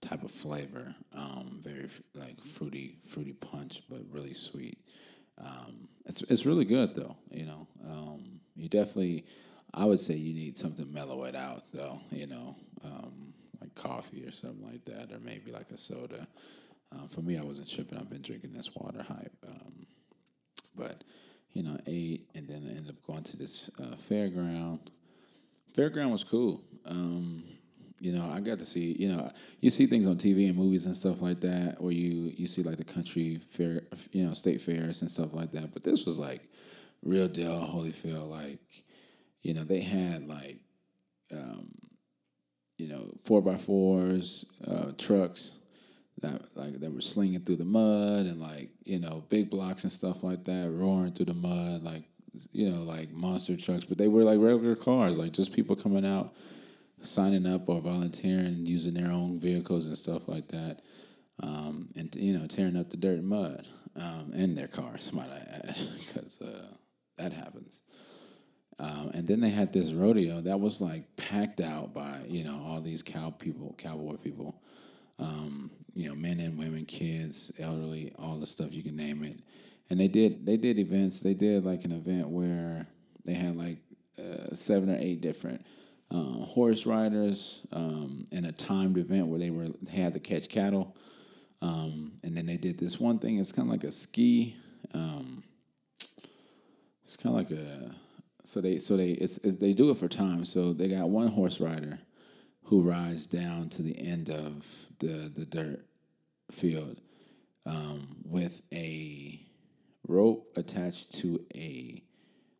type 0.00 0.22
of 0.22 0.30
flavor. 0.30 0.94
Um, 1.16 1.60
very 1.62 1.88
like 2.14 2.38
fruity, 2.40 2.96
fruity 3.06 3.32
punch, 3.32 3.82
but 3.88 4.00
really 4.10 4.32
sweet. 4.32 4.78
Um, 5.38 5.88
it's 6.06 6.22
it's 6.22 6.46
really 6.46 6.64
good 6.64 6.94
though. 6.94 7.16
You 7.30 7.46
know, 7.46 7.68
um, 7.86 8.40
you 8.56 8.68
definitely. 8.68 9.24
I 9.74 9.84
would 9.84 10.00
say 10.00 10.14
you 10.14 10.32
need 10.32 10.56
something 10.56 10.90
mellow 10.92 11.24
it 11.24 11.36
out 11.36 11.64
though. 11.72 12.00
You 12.10 12.26
know, 12.26 12.56
um, 12.84 13.34
like 13.60 13.74
coffee 13.74 14.24
or 14.24 14.30
something 14.30 14.64
like 14.64 14.84
that, 14.86 15.12
or 15.12 15.20
maybe 15.20 15.52
like 15.52 15.70
a 15.70 15.76
soda. 15.76 16.26
Uh, 16.90 17.06
for 17.08 17.20
me, 17.20 17.38
I 17.38 17.42
wasn't 17.42 17.70
tripping. 17.70 17.98
I've 17.98 18.08
been 18.08 18.22
drinking 18.22 18.54
this 18.54 18.74
water 18.74 19.02
hype, 19.02 19.36
um, 19.46 19.86
but 20.74 21.04
you 21.52 21.62
know, 21.62 21.76
ate, 21.86 22.28
and 22.34 22.48
then 22.48 22.64
I 22.66 22.70
ended 22.70 22.90
up 22.90 23.06
going 23.06 23.24
to 23.24 23.36
this 23.36 23.70
uh, 23.78 23.96
fairground. 23.96 24.80
Fairground 25.76 26.10
was 26.10 26.24
cool. 26.24 26.62
Um, 26.86 27.44
you 28.00 28.12
know, 28.12 28.30
I 28.30 28.40
got 28.40 28.58
to 28.58 28.64
see. 28.64 28.96
You 28.98 29.08
know, 29.08 29.30
you 29.60 29.70
see 29.70 29.86
things 29.86 30.06
on 30.06 30.16
TV 30.16 30.48
and 30.48 30.56
movies 30.56 30.86
and 30.86 30.96
stuff 30.96 31.20
like 31.20 31.40
that, 31.40 31.76
where 31.80 31.92
you 31.92 32.32
you 32.36 32.46
see 32.46 32.62
like 32.62 32.76
the 32.76 32.84
country 32.84 33.36
fair, 33.36 33.82
you 34.12 34.24
know, 34.24 34.32
state 34.32 34.60
fairs 34.60 35.02
and 35.02 35.10
stuff 35.10 35.32
like 35.32 35.52
that. 35.52 35.72
But 35.72 35.82
this 35.82 36.06
was 36.06 36.18
like 36.18 36.42
real 37.02 37.28
deal 37.28 37.50
Holyfield. 37.50 38.30
Like, 38.30 38.60
you 39.42 39.54
know, 39.54 39.64
they 39.64 39.80
had 39.80 40.26
like, 40.28 40.60
um, 41.32 41.72
you 42.76 42.88
know, 42.88 43.10
four 43.24 43.42
by 43.42 43.56
fours, 43.56 44.46
uh, 44.66 44.92
trucks 44.96 45.58
that 46.20 46.40
like 46.56 46.80
that 46.80 46.92
were 46.92 47.00
slinging 47.00 47.40
through 47.40 47.56
the 47.56 47.64
mud 47.64 48.26
and 48.26 48.40
like 48.40 48.70
you 48.84 48.98
know 48.98 49.24
big 49.28 49.50
blocks 49.50 49.84
and 49.84 49.92
stuff 49.92 50.22
like 50.22 50.44
that 50.44 50.70
roaring 50.70 51.12
through 51.12 51.26
the 51.26 51.34
mud 51.34 51.82
like 51.82 52.04
you 52.52 52.68
know 52.68 52.82
like 52.82 53.10
monster 53.12 53.56
trucks 53.56 53.84
but 53.84 53.98
they 53.98 54.08
were 54.08 54.24
like 54.24 54.38
regular 54.40 54.74
cars 54.74 55.18
like 55.18 55.32
just 55.32 55.52
people 55.52 55.76
coming 55.76 56.04
out 56.04 56.34
signing 57.00 57.46
up 57.46 57.68
or 57.68 57.80
volunteering 57.80 58.66
using 58.66 58.94
their 58.94 59.12
own 59.12 59.38
vehicles 59.40 59.86
and 59.86 59.96
stuff 59.96 60.28
like 60.28 60.48
that 60.48 60.80
um, 61.42 61.88
and 61.96 62.14
you 62.16 62.36
know 62.36 62.46
tearing 62.46 62.76
up 62.76 62.90
the 62.90 62.96
dirt 62.96 63.18
and 63.18 63.28
mud 63.28 63.66
um, 63.96 64.32
in 64.34 64.54
their 64.54 64.68
cars 64.68 65.12
might 65.12 65.30
I 65.30 65.38
add 65.52 65.78
because 66.06 66.40
uh, 66.40 66.66
that 67.16 67.32
happens 67.32 67.82
um, 68.80 69.10
and 69.14 69.26
then 69.26 69.40
they 69.40 69.50
had 69.50 69.72
this 69.72 69.92
rodeo 69.92 70.40
that 70.42 70.60
was 70.60 70.80
like 70.80 71.16
packed 71.16 71.60
out 71.60 71.94
by 71.94 72.20
you 72.26 72.44
know 72.44 72.60
all 72.66 72.80
these 72.80 73.02
cow 73.02 73.30
people 73.30 73.74
cowboy 73.78 74.16
people 74.16 74.60
um, 75.18 75.70
you 75.94 76.08
know, 76.08 76.14
men 76.14 76.38
and 76.40 76.58
women, 76.58 76.84
kids, 76.84 77.52
elderly, 77.58 78.12
all 78.18 78.38
the 78.38 78.46
stuff 78.46 78.72
you 78.72 78.82
can 78.82 78.96
name 78.96 79.24
it. 79.24 79.40
And 79.90 79.98
they 79.98 80.08
did 80.08 80.46
they 80.46 80.56
did 80.56 80.78
events. 80.78 81.20
They 81.20 81.34
did 81.34 81.64
like 81.64 81.84
an 81.84 81.92
event 81.92 82.28
where 82.28 82.86
they 83.24 83.34
had 83.34 83.56
like 83.56 83.78
uh, 84.18 84.54
seven 84.54 84.90
or 84.90 84.96
eight 84.98 85.20
different 85.20 85.66
uh, 86.10 86.44
horse 86.46 86.86
riders 86.86 87.66
um, 87.72 88.26
in 88.30 88.44
a 88.44 88.52
timed 88.52 88.96
event 88.96 89.26
where 89.26 89.38
they 89.38 89.50
were 89.50 89.68
they 89.82 89.92
had 89.92 90.12
to 90.14 90.20
catch 90.20 90.48
cattle. 90.48 90.96
Um, 91.60 92.12
and 92.22 92.36
then 92.36 92.46
they 92.46 92.56
did 92.56 92.78
this 92.78 93.00
one 93.00 93.18
thing. 93.18 93.38
It's 93.38 93.52
kind 93.52 93.68
of 93.68 93.72
like 93.72 93.84
a 93.84 93.90
ski 93.90 94.56
Um, 94.94 95.42
it's 97.04 97.16
kind 97.16 97.34
of 97.34 97.42
like 97.42 97.50
a 97.50 97.94
so 98.44 98.60
they 98.60 98.78
so 98.78 98.96
they 98.96 99.10
it's, 99.10 99.38
it's 99.38 99.56
they 99.56 99.72
do 99.72 99.90
it 99.90 99.98
for 99.98 100.08
time. 100.08 100.44
So 100.44 100.72
they 100.72 100.88
got 100.88 101.08
one 101.08 101.28
horse 101.28 101.60
rider 101.60 101.98
who 102.64 102.82
rides 102.82 103.26
down 103.26 103.68
to 103.70 103.82
the 103.82 103.98
end 103.98 104.30
of 104.30 104.64
the 104.98 105.30
the 105.34 105.46
dirt 105.46 105.84
field 106.50 106.98
um, 107.66 108.16
with 108.24 108.62
a 108.72 109.40
rope 110.06 110.52
attached 110.56 111.12
to 111.12 111.44
a 111.54 112.02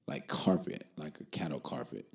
like 0.07 0.29
carpet, 0.29 0.87
like 0.97 1.21
a 1.21 1.25
cattle 1.25 1.61
carpet. 1.61 2.07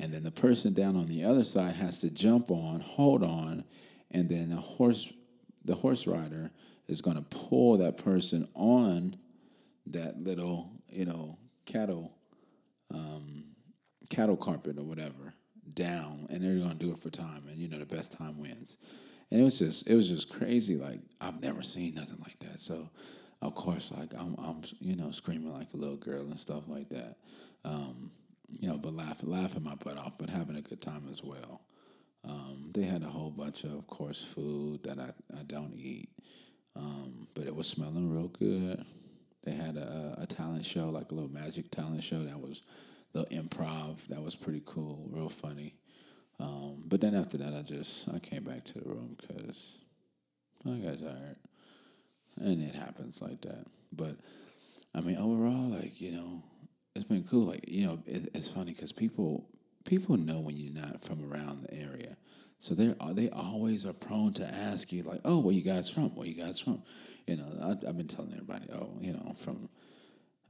And 0.00 0.14
then 0.14 0.22
the 0.22 0.30
person 0.30 0.72
down 0.72 0.96
on 0.96 1.08
the 1.08 1.24
other 1.24 1.44
side 1.44 1.76
has 1.76 1.98
to 1.98 2.10
jump 2.10 2.50
on, 2.50 2.80
hold 2.80 3.22
on, 3.22 3.64
and 4.10 4.28
then 4.28 4.48
the 4.50 4.56
horse 4.56 5.12
the 5.62 5.74
horse 5.74 6.06
rider 6.06 6.50
is 6.88 7.02
going 7.02 7.16
to 7.16 7.22
pull 7.22 7.76
that 7.76 8.02
person 8.02 8.48
on 8.54 9.14
that 9.86 10.18
little, 10.18 10.72
you 10.88 11.04
know, 11.04 11.36
cattle 11.66 12.12
um, 12.92 13.44
cattle 14.08 14.36
carpet 14.36 14.78
or 14.78 14.84
whatever 14.84 15.34
down, 15.74 16.26
and 16.30 16.42
they're 16.42 16.56
going 16.56 16.78
to 16.78 16.84
do 16.86 16.92
it 16.92 16.98
for 16.98 17.10
time, 17.10 17.42
and 17.48 17.58
you 17.58 17.68
know 17.68 17.78
the 17.78 17.86
best 17.86 18.12
time 18.12 18.40
wins. 18.40 18.78
And 19.30 19.40
it 19.40 19.44
was 19.44 19.58
just 19.58 19.86
it 19.86 19.94
was 19.94 20.08
just 20.08 20.30
crazy. 20.30 20.76
Like 20.76 21.00
I've 21.20 21.42
never 21.42 21.62
seen 21.62 21.94
nothing 21.94 22.18
like 22.20 22.38
that. 22.40 22.58
So 22.58 22.88
of 23.42 23.54
course, 23.54 23.92
like 23.96 24.14
I'm 24.18 24.34
I'm 24.38 24.62
you 24.80 24.96
know 24.96 25.10
screaming 25.10 25.52
like 25.52 25.74
a 25.74 25.76
little 25.76 25.98
girl 25.98 26.22
and 26.22 26.38
stuff 26.38 26.64
like 26.68 26.88
that. 26.88 27.16
Um, 27.66 28.10
you 28.58 28.68
know, 28.68 28.78
but 28.78 28.92
laughing 28.92 29.30
laughing 29.30 29.64
my 29.64 29.74
butt 29.74 29.98
off, 29.98 30.18
but 30.18 30.30
having 30.30 30.56
a 30.56 30.62
good 30.62 30.80
time 30.80 31.06
as 31.10 31.22
well. 31.22 31.62
Um, 32.24 32.70
they 32.74 32.82
had 32.82 33.02
a 33.02 33.08
whole 33.08 33.30
bunch 33.30 33.64
of, 33.64 33.72
of 33.72 33.86
course, 33.86 34.22
food 34.22 34.82
that 34.84 34.98
I, 34.98 35.12
I 35.38 35.42
don't 35.44 35.72
eat, 35.74 36.10
um, 36.76 37.28
but 37.34 37.46
it 37.46 37.54
was 37.54 37.66
smelling 37.66 38.12
real 38.12 38.28
good. 38.28 38.84
They 39.44 39.52
had 39.52 39.76
a, 39.76 40.16
a 40.18 40.26
talent 40.26 40.66
show, 40.66 40.90
like 40.90 41.10
a 41.12 41.14
little 41.14 41.30
magic 41.30 41.70
talent 41.70 42.02
show 42.04 42.18
that 42.18 42.38
was 42.38 42.62
a 43.14 43.18
little 43.18 43.42
improv. 43.42 44.06
That 44.08 44.22
was 44.22 44.34
pretty 44.34 44.62
cool, 44.66 45.08
real 45.10 45.30
funny. 45.30 45.74
Um, 46.38 46.84
but 46.86 47.00
then 47.00 47.14
after 47.14 47.38
that, 47.38 47.54
I 47.54 47.62
just 47.62 48.08
I 48.08 48.18
came 48.18 48.44
back 48.44 48.64
to 48.64 48.74
the 48.74 48.88
room 48.88 49.16
because 49.18 49.78
I 50.66 50.76
got 50.78 50.98
tired, 50.98 51.36
and 52.36 52.62
it 52.62 52.74
happens 52.74 53.20
like 53.22 53.40
that. 53.42 53.66
But 53.92 54.16
I 54.94 55.00
mean, 55.00 55.16
overall, 55.16 55.70
like 55.70 56.00
you 56.00 56.12
know, 56.12 56.42
it's 56.94 57.04
been 57.04 57.24
cool. 57.24 57.46
Like 57.46 57.68
you 57.68 57.86
know, 57.86 57.98
it, 58.06 58.30
it's 58.34 58.48
funny 58.48 58.72
because 58.72 58.92
people 58.92 59.48
people 59.84 60.16
know 60.16 60.40
when 60.40 60.56
you're 60.56 60.74
not 60.74 61.02
from 61.02 61.30
around 61.30 61.64
the 61.64 61.74
area. 61.74 62.16
So 62.58 62.74
they 62.74 62.94
they 63.12 63.30
always 63.30 63.86
are 63.86 63.92
prone 63.92 64.34
to 64.34 64.46
ask 64.46 64.92
you 64.92 65.02
like, 65.02 65.20
oh, 65.24 65.40
where 65.40 65.54
you 65.54 65.62
guys 65.62 65.88
from? 65.88 66.14
Where 66.14 66.26
you 66.26 66.42
guys 66.42 66.58
from? 66.58 66.82
You 67.26 67.36
know, 67.36 67.48
I, 67.62 67.86
have 67.86 67.96
been 67.96 68.06
telling 68.06 68.32
everybody, 68.32 68.66
oh, 68.72 68.90
you 69.00 69.12
know, 69.12 69.24
I'm 69.28 69.34
from 69.34 69.68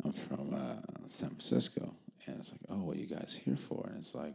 I'm 0.05 0.13
from 0.13 0.55
uh, 0.55 1.07
San 1.07 1.31
Francisco, 1.31 1.95
and 2.27 2.41
it's 2.41 2.53
like, 2.53 2.63
oh, 2.69 2.83
what 2.83 2.97
you 2.97 3.07
guys 3.07 3.39
here 3.45 3.57
for? 3.57 3.87
And 3.87 3.99
it's 3.99 4.15
like, 4.15 4.35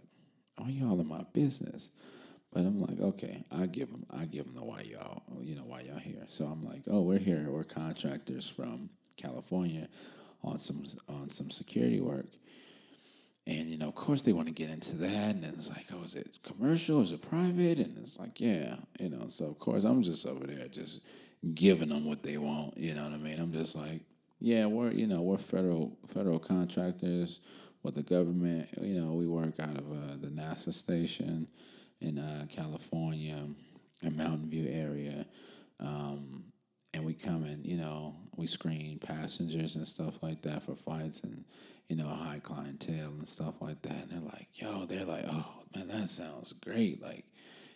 oh, 0.59 0.67
y'all 0.67 0.99
in 0.99 1.07
my 1.07 1.23
business. 1.33 1.89
But 2.53 2.61
I'm 2.61 2.79
like, 2.79 3.01
okay, 3.01 3.43
I 3.51 3.65
give 3.65 3.91
them, 3.91 4.05
I 4.17 4.25
give 4.25 4.45
them 4.45 4.55
the 4.55 4.63
why 4.63 4.81
y'all, 4.89 5.23
you 5.41 5.57
know, 5.57 5.63
why 5.63 5.81
y'all 5.81 5.99
here. 5.99 6.23
So 6.27 6.45
I'm 6.45 6.63
like, 6.63 6.83
oh, 6.87 7.01
we're 7.01 7.19
here, 7.19 7.47
we're 7.49 7.65
contractors 7.65 8.47
from 8.47 8.89
California 9.17 9.89
on 10.45 10.59
some 10.59 10.83
on 11.09 11.29
some 11.29 11.49
security 11.49 11.99
work, 11.99 12.27
and, 13.47 13.69
you 13.69 13.77
know, 13.77 13.87
of 13.87 13.95
course 13.95 14.23
they 14.23 14.33
want 14.33 14.47
to 14.47 14.53
get 14.53 14.71
into 14.71 14.97
that. 14.97 15.35
And 15.35 15.43
it's 15.43 15.69
like, 15.69 15.85
oh, 15.93 16.03
is 16.03 16.15
it 16.15 16.39
commercial? 16.43 17.01
Is 17.01 17.11
it 17.11 17.21
private? 17.21 17.77
And 17.77 17.97
it's 17.97 18.17
like, 18.17 18.41
yeah, 18.41 18.75
you 18.99 19.09
know, 19.09 19.27
so 19.27 19.45
of 19.45 19.59
course 19.59 19.83
I'm 19.83 20.01
just 20.01 20.25
over 20.25 20.47
there 20.47 20.67
just 20.67 21.01
giving 21.53 21.89
them 21.89 22.05
what 22.05 22.23
they 22.23 22.37
want. 22.37 22.77
You 22.77 22.95
know 22.95 23.03
what 23.03 23.13
I 23.13 23.17
mean? 23.17 23.39
I'm 23.39 23.53
just 23.53 23.75
like, 23.75 24.01
yeah, 24.39 24.65
we're, 24.65 24.91
you 24.91 25.05
know, 25.05 25.21
we're 25.21 25.37
federal, 25.37 25.95
federal 26.07 26.39
contractors 26.39 27.39
with 27.83 27.93
the 27.93 28.03
government. 28.03 28.69
You 28.81 28.99
know, 28.99 29.13
we 29.13 29.27
work 29.27 29.59
out 29.59 29.77
of 29.77 29.91
uh, 29.91 30.17
the 30.19 30.29
NASA 30.29 30.73
station 30.73 31.47
in 32.01 32.17
uh, 32.17 32.45
California 32.49 33.43
in 34.01 34.17
Mountain 34.17 34.49
View 34.49 34.67
area. 34.69 35.25
Um, 35.79 36.45
and 36.95 37.05
we 37.05 37.13
come 37.13 37.43
in, 37.43 37.63
you 37.63 37.77
know, 37.77 38.15
we 38.35 38.47
screen 38.47 38.97
passengers 38.99 39.75
and 39.75 39.87
stuff 39.87 40.23
like 40.23 40.41
that 40.43 40.63
for 40.63 40.75
flights 40.75 41.21
and 41.21 41.45
you 41.87 41.95
know, 41.95 42.07
high 42.07 42.39
clientele 42.41 43.09
and 43.09 43.27
stuff 43.27 43.61
like 43.61 43.81
that. 43.83 44.03
And 44.03 44.11
they're 44.11 44.31
like, 44.31 44.47
yo, 44.53 44.85
they're 44.85 45.05
like, 45.05 45.25
oh 45.29 45.63
man, 45.75 45.87
that 45.89 46.09
sounds 46.09 46.53
great. 46.53 47.01
Like, 47.01 47.25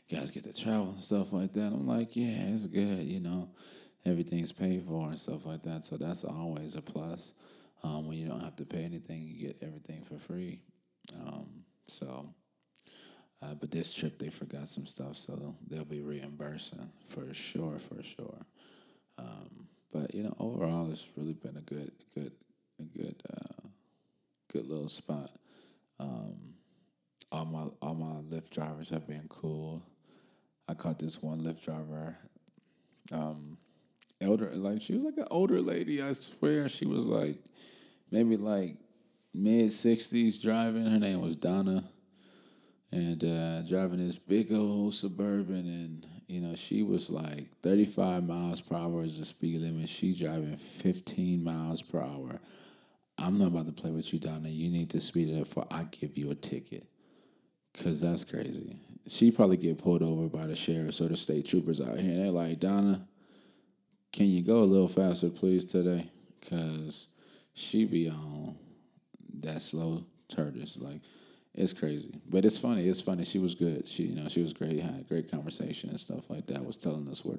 you 0.08 0.18
guys 0.18 0.32
get 0.32 0.44
to 0.46 0.54
travel 0.54 0.90
and 0.90 1.00
stuff 1.00 1.32
like 1.32 1.54
that. 1.54 1.68
I'm 1.68 1.88
like, 1.88 2.16
yeah, 2.16 2.48
it's 2.48 2.66
good. 2.66 3.06
You 3.06 3.20
know, 3.20 3.50
everything's 4.06 4.52
paid 4.52 4.84
for 4.84 5.10
and 5.10 5.20
stuff 5.20 5.46
like 5.46 5.62
that. 5.64 5.86
So 5.86 5.98
that's 5.98 6.24
always 6.24 6.76
a 6.76 6.82
plus. 6.82 7.34
Um, 7.84 8.08
when 8.08 8.18
you 8.18 8.28
don't 8.28 8.42
have 8.42 8.56
to 8.58 8.66
pay 8.66 8.84
anything, 8.84 9.22
you 9.22 9.48
get 9.48 9.58
everything 9.62 10.02
for 10.04 10.18
free. 10.18 10.62
Um, 11.16 11.48
so, 11.88 12.28
uh, 13.42 13.54
but 13.60 13.72
this 13.72 13.94
trip 13.94 14.20
they 14.20 14.30
forgot 14.30 14.68
some 14.68 14.86
stuff, 14.86 15.16
so 15.16 15.56
they'll 15.70 15.86
be 15.86 16.02
reimbursing 16.02 16.92
for 17.08 17.34
sure, 17.34 17.80
for 17.80 18.04
sure. 18.04 18.46
Um, 19.20 19.68
but 19.92 20.16
you 20.16 20.24
know, 20.24 20.36
overall, 20.40 20.90
it's 20.90 21.10
really 21.16 21.34
been 21.34 21.58
a 21.58 21.62
good, 21.62 21.92
good, 22.16 22.32
a 22.80 22.84
good. 22.84 23.22
Uh, 23.30 23.60
good 24.52 24.68
little 24.68 24.88
spot. 24.88 25.30
Um, 26.00 26.56
all 27.32 27.46
my 27.46 27.68
all 27.82 27.96
my 27.96 28.22
Lyft 28.36 28.50
drivers 28.50 28.90
have 28.90 29.08
been 29.08 29.28
cool. 29.30 29.84
I 30.68 30.74
caught 30.74 31.00
this 31.00 31.22
one 31.22 31.42
Lyft 31.42 31.64
driver, 31.64 32.18
um, 33.12 33.58
elder 34.22 34.52
like 34.56 34.82
she 34.82 34.94
was 34.94 35.04
like 35.04 35.18
an 35.18 35.28
older 35.30 35.62
lady. 35.62 36.02
I 36.02 36.12
swear 36.14 36.68
she 36.68 36.86
was 36.86 37.08
like 37.08 37.38
maybe 38.12 38.38
like 38.38 38.78
mid 39.34 39.72
sixties 39.72 40.40
driving. 40.40 40.86
Her 40.86 41.00
name 41.00 41.22
was 41.22 41.36
Donna, 41.36 41.84
and 42.92 43.24
uh, 43.24 43.62
driving 43.64 44.00
this 44.00 44.18
big 44.18 44.52
old 44.52 44.94
suburban, 44.96 45.68
and 45.68 46.08
you 46.30 46.40
know 46.40 46.56
she 46.56 46.84
was 46.84 47.10
like 47.10 47.50
thirty 47.62 47.86
five 47.86 48.24
miles 48.26 48.62
per 48.62 48.76
hour 48.76 49.04
is 49.04 49.20
the 49.20 49.26
speed 49.26 49.62
limit. 49.62 49.90
She 49.90 50.16
driving 50.16 50.56
fifteen 50.56 51.44
miles 51.44 51.82
per 51.82 52.00
hour 52.00 52.40
I'm 53.22 53.38
not 53.38 53.48
about 53.48 53.66
to 53.66 53.72
play 53.72 53.92
with 53.92 54.14
you, 54.14 54.20
Donna. 54.20 54.50
You 54.50 54.72
need 54.72 54.90
to 54.92 55.00
speed 55.00 55.30
it 55.30 55.42
up 55.42 55.48
for 55.48 55.66
I 55.70 55.84
give 55.84 56.18
you 56.18 56.32
a 56.32 56.36
ticket. 56.36 56.88
Cause 57.84 58.02
that's 58.02 58.24
crazy. 58.24 58.78
She 59.08 59.32
probably 59.32 59.58
get 59.58 59.78
pulled 59.78 60.02
over 60.02 60.28
by 60.28 60.48
the 60.48 60.56
sheriffs 60.56 61.02
or 61.02 61.08
the 61.08 61.16
state 61.16 61.46
troopers 61.46 61.82
out 61.82 62.00
here. 62.00 62.12
And 62.12 62.22
they're 62.22 62.32
like, 62.32 62.60
Donna, 62.60 63.08
can 64.12 64.26
you 64.28 64.42
go 64.42 64.60
a 64.60 64.66
little 64.66 64.88
faster, 64.88 65.30
please, 65.30 65.66
today? 65.66 66.10
Cause 66.50 67.08
she 67.54 67.86
be 67.86 68.10
on 68.10 68.56
that 69.42 69.62
slow 69.62 70.06
turtles. 70.30 70.78
Like, 70.78 71.02
it's 71.60 71.74
crazy. 71.74 72.20
But 72.28 72.46
it's 72.46 72.58
funny. 72.58 72.88
It's 72.88 73.02
funny. 73.02 73.24
She 73.24 73.40
was 73.40 73.54
good. 73.54 73.88
She, 73.88 74.04
you 74.04 74.16
know, 74.16 74.28
she 74.28 74.42
was 74.42 74.54
great. 74.54 74.80
Had 74.80 75.08
great 75.08 75.30
conversation 75.30 75.90
and 75.90 76.00
stuff 76.00 76.30
like 76.30 76.48
that. 76.48 76.66
Was 76.66 76.78
telling 76.78 77.08
us 77.10 77.24
where, 77.24 77.38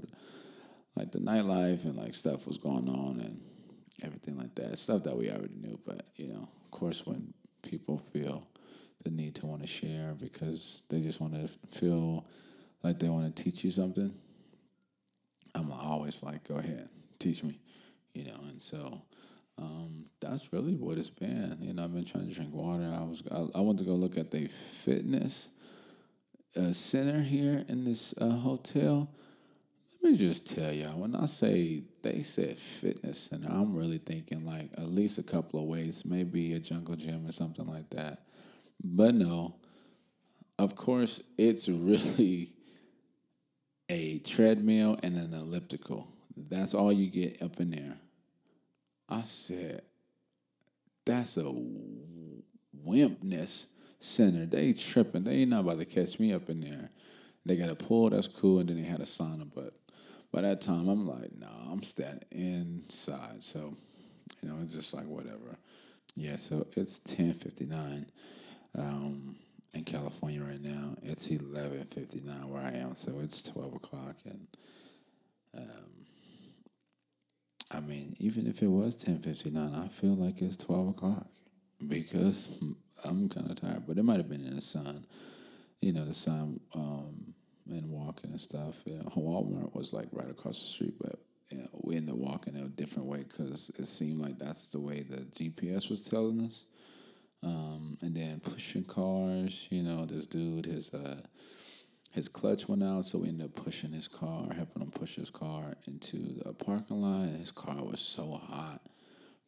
like, 0.95 1.11
the 1.11 1.19
nightlife 1.19 1.85
and 1.85 1.97
like 1.97 2.15
stuff 2.15 2.47
was 2.47 2.59
going 2.59 2.89
on 2.89 3.21
and 3.21 3.41
everything 4.03 4.37
like 4.37 4.55
that. 4.57 4.79
Stuff 4.79 5.05
that 5.05 5.17
we 5.17 5.31
already 5.31 5.55
knew, 5.61 5.79
but 5.87 6.03
you 6.17 6.29
know, 6.29 6.49
of 6.65 6.71
course, 6.71 7.07
when 7.07 7.33
people 7.63 7.99
feel 7.99 8.47
the 9.05 9.11
need 9.11 9.35
to 9.37 9.47
want 9.47 9.63
to 9.63 9.67
share 9.67 10.15
because 10.21 10.83
they 10.91 11.01
just 11.01 11.21
want 11.21 11.35
to 11.35 11.49
feel 11.79 12.27
like 12.83 12.99
they 12.99 13.09
want 13.09 13.35
to 13.35 13.43
teach 13.43 13.65
you 13.65 13.71
something, 13.71 14.13
I'm 15.55 15.73
always 15.73 16.23
like, 16.23 16.47
go 16.47 16.57
ahead, 16.57 16.89
teach 17.19 17.43
me, 17.43 17.59
you 18.15 18.25
know. 18.25 18.41
And 18.49 18.61
so 18.61 19.03
um, 19.61 20.07
that's 20.21 20.53
really 20.53 20.75
what 20.75 20.99
it's 20.99 21.11
been. 21.11 21.59
You 21.61 21.75
know, 21.75 21.85
I've 21.85 21.95
been 21.95 22.05
trying 22.05 22.29
to 22.29 22.35
drink 22.35 22.53
water. 22.53 22.85
I 22.85 23.03
was 23.05 23.23
I, 23.31 23.59
I 23.59 23.61
went 23.61 23.79
to 23.81 23.85
go 23.85 23.93
look 23.93 24.17
at 24.17 24.31
the 24.31 24.47
fitness 24.49 25.51
uh, 26.57 26.73
center 26.73 27.21
here 27.21 27.65
in 27.69 27.85
this 27.85 28.15
uh, 28.21 28.31
hotel 28.31 29.11
let 30.03 30.13
me 30.13 30.19
just 30.19 30.47
tell 30.47 30.73
y'all, 30.73 30.99
when 30.99 31.15
I 31.15 31.27
say 31.27 31.83
they 32.03 32.23
said 32.23 32.57
fitness 32.57 33.21
center, 33.25 33.49
I'm 33.51 33.77
really 33.77 33.99
thinking 33.99 34.47
like 34.47 34.71
at 34.79 34.89
least 34.89 35.19
a 35.19 35.23
couple 35.23 35.61
of 35.61 35.67
weights, 35.67 36.07
maybe 36.07 36.55
a 36.55 36.61
jungle 36.61 36.97
gym 36.97 37.27
or 37.27 37.33
something 37.33 37.67
like 37.67 37.91
that. 37.91 38.21
But 38.83 39.15
no, 39.15 39.57
of 40.59 40.75
course, 40.75 41.23
it's 41.37 41.69
really 41.69 42.55
a 43.91 44.21
treadmill 44.21 44.99
and 45.03 45.17
an 45.17 45.35
elliptical. 45.35 46.09
That's 46.35 46.73
all 46.73 46.93
you 46.93 47.11
get 47.11 47.43
up 47.43 47.61
in 47.61 47.71
there. 47.73 47.99
I 49.11 49.23
said, 49.23 49.83
that's 51.05 51.37
a 51.37 51.53
wimpness 52.87 53.67
center. 53.99 54.47
They 54.47 54.73
tripping. 54.73 55.25
They 55.25 55.33
ain't 55.33 55.51
not 55.51 55.61
about 55.61 55.79
to 55.79 55.85
catch 55.85 56.19
me 56.19 56.33
up 56.33 56.49
in 56.49 56.61
there. 56.61 56.91
They 57.45 57.57
got 57.57 57.71
a 57.71 57.75
pool, 57.75 58.11
that's 58.11 58.29
cool, 58.29 58.61
and 58.61 58.69
then 58.69 58.77
they 58.77 58.89
had 58.89 59.01
a 59.01 59.05
sauna, 59.05 59.49
but 59.55 59.73
by 60.33 60.43
that 60.43 60.61
time, 60.61 60.89
I'm 60.89 61.09
like, 61.09 61.31
nah, 61.37 61.73
I'm 61.73 61.83
staying 61.83 62.21
inside. 62.31 63.43
So, 63.43 63.75
you 64.43 64.49
know, 64.49 64.57
it's 64.63 64.75
just 64.75 64.95
like 64.95 65.07
whatever. 65.07 65.59
Yeah, 66.15 66.37
so 66.37 66.67
it's 66.77 66.99
ten 66.99 67.33
fifty 67.33 67.67
nine 67.67 68.07
um, 68.79 69.37
in 69.75 69.85
California 69.85 70.43
right 70.43 70.61
now. 70.61 70.95
It's 71.03 71.29
eleven 71.29 71.85
fifty 71.85 72.21
nine 72.21 72.49
where 72.49 72.63
I 72.63 72.73
am, 72.73 72.95
so 72.95 73.19
it's 73.21 73.43
twelve 73.43 73.75
o'clock, 73.75 74.17
and 74.25 74.47
um, 75.57 76.00
I 77.71 77.81
mean, 77.81 78.15
even 78.19 78.47
if 78.47 78.63
it 78.63 78.69
was 78.69 78.97
ten 78.97 79.21
fifty 79.21 79.51
nine, 79.51 79.75
I 79.75 79.89
feel 79.89 80.15
like 80.15 80.43
it's 80.43 80.57
twelve 80.57 80.89
o'clock 80.89 81.27
because 81.87 82.49
I'm 83.05 83.29
kind 83.29 83.51
of 83.51 83.61
tired. 83.61 83.85
But 83.87 83.99
it 83.99 84.03
might 84.03 84.17
have 84.19 84.29
been 84.29 84.45
in 84.45 84.55
the 84.55 84.61
sun, 84.61 85.07
you 85.81 85.93
know, 85.93 86.05
the 86.05 86.15
sun 86.15 86.61
um, 86.75 87.35
and 87.69 87.91
walking 87.91 88.31
and 88.31 88.41
stuff. 88.41 88.83
Yeah, 88.85 89.03
Walmart 89.17 89.75
was 89.75 89.93
like 89.93 90.09
right 90.13 90.31
across 90.31 90.61
the 90.61 90.69
street, 90.69 90.95
but 91.01 91.19
yeah, 91.51 91.67
we 91.83 91.97
ended 91.97 92.15
up 92.15 92.21
walking 92.21 92.57
a 92.57 92.69
different 92.69 93.09
way 93.09 93.25
because 93.27 93.71
it 93.79 93.87
seemed 93.87 94.19
like 94.21 94.39
that's 94.39 94.69
the 94.69 94.81
way 94.81 95.03
the 95.03 95.19
GPS 95.19 95.91
was 95.91 96.03
telling 96.03 96.41
us. 96.45 96.65
Um, 97.43 97.97
and 98.03 98.15
then 98.15 98.41
pushing 98.41 98.85
cars, 98.85 99.67
you 99.71 99.83
know, 99.83 100.05
this 100.05 100.27
dude, 100.27 100.67
his 100.67 100.93
uh, 100.93 101.23
his 102.13 102.29
clutch 102.29 102.69
went 102.69 102.83
out, 102.83 103.05
so 103.05 103.19
we 103.19 103.29
ended 103.29 103.47
up 103.47 103.65
pushing 103.65 103.93
his 103.93 104.09
car, 104.09 104.53
helping 104.53 104.83
him 104.83 104.91
push 104.91 105.15
his 105.15 105.31
car 105.31 105.75
into 105.87 106.17
the 106.17 106.53
parking 106.53 107.01
lot. 107.01 107.29
And 107.29 107.37
his 107.37 107.53
car 107.53 107.83
was 107.83 108.01
so 108.01 108.33
hot 108.33 108.81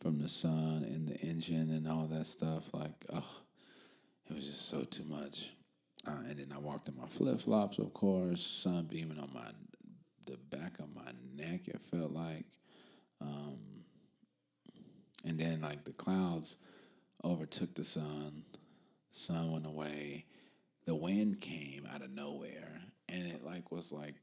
from 0.00 0.20
the 0.20 0.28
sun 0.28 0.84
and 0.84 1.08
the 1.08 1.18
engine 1.20 1.70
and 1.70 1.88
all 1.88 2.06
that 2.06 2.26
stuff. 2.26 2.72
Like, 2.72 3.04
oh, 3.12 3.40
it 4.30 4.34
was 4.34 4.46
just 4.46 4.68
so 4.68 4.82
too 4.82 5.04
much. 5.04 5.50
Uh, 6.06 6.12
and 6.28 6.38
then 6.38 6.52
I 6.54 6.58
walked 6.58 6.88
in 6.88 6.96
my 6.96 7.06
flip 7.06 7.40
flops, 7.40 7.78
of 7.78 7.92
course, 7.92 8.44
sun 8.44 8.86
beaming 8.86 9.18
on 9.18 9.30
my 9.34 9.50
the 10.26 10.38
back 10.56 10.78
of 10.78 10.94
my 10.94 11.10
neck. 11.36 11.66
It 11.66 11.80
felt 11.80 12.12
like, 12.12 12.46
um, 13.20 13.84
and 15.24 15.38
then 15.38 15.60
like 15.62 15.84
the 15.84 15.92
clouds 15.92 16.56
overtook 17.24 17.74
the 17.74 17.84
sun. 17.84 18.44
Sun 19.10 19.50
went 19.50 19.66
away. 19.66 20.26
The 20.86 20.94
wind 20.94 21.40
came 21.40 21.86
out 21.92 22.02
of 22.02 22.10
nowhere, 22.10 22.80
and 23.08 23.26
it 23.26 23.44
like 23.44 23.70
was 23.70 23.92
like 23.92 24.16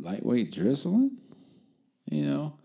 lightweight 0.00 0.52
drizzling, 0.52 1.18
you 2.10 2.24
know. 2.26 2.58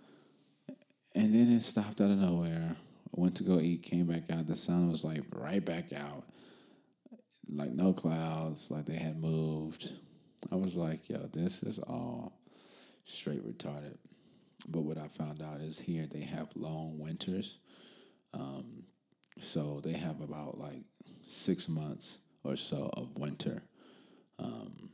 And 1.15 1.33
then 1.33 1.49
it 1.49 1.61
stopped 1.61 1.99
out 1.99 2.11
of 2.11 2.17
nowhere. 2.17 2.75
I 2.75 3.21
went 3.21 3.35
to 3.37 3.43
go 3.43 3.59
eat, 3.59 3.83
came 3.83 4.07
back 4.07 4.29
out. 4.29 4.47
The 4.47 4.55
sun 4.55 4.89
was 4.89 5.03
like 5.03 5.23
right 5.33 5.63
back 5.63 5.91
out, 5.93 6.23
like 7.49 7.71
no 7.71 7.93
clouds, 7.93 8.69
like 8.71 8.85
they 8.85 8.97
had 8.97 9.17
moved. 9.17 9.91
I 10.51 10.55
was 10.55 10.77
like, 10.77 11.09
yo, 11.09 11.27
this 11.33 11.63
is 11.63 11.79
all 11.79 12.39
straight 13.05 13.45
retarded. 13.45 13.97
But 14.67 14.81
what 14.81 14.97
I 14.97 15.07
found 15.07 15.41
out 15.41 15.61
is 15.61 15.79
here 15.79 16.07
they 16.09 16.21
have 16.21 16.49
long 16.55 16.99
winters. 16.99 17.59
Um, 18.33 18.83
so 19.39 19.81
they 19.83 19.93
have 19.93 20.21
about 20.21 20.57
like 20.57 20.81
six 21.27 21.67
months 21.67 22.19
or 22.43 22.55
so 22.55 22.89
of 22.93 23.17
winter. 23.17 23.63
Um, 24.39 24.89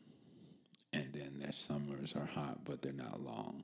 and 0.92 1.14
then 1.14 1.40
their 1.40 1.52
summers 1.52 2.16
are 2.16 2.26
hot, 2.26 2.66
but 2.66 2.82
they're 2.82 2.94
not 2.94 3.22
long. 3.22 3.64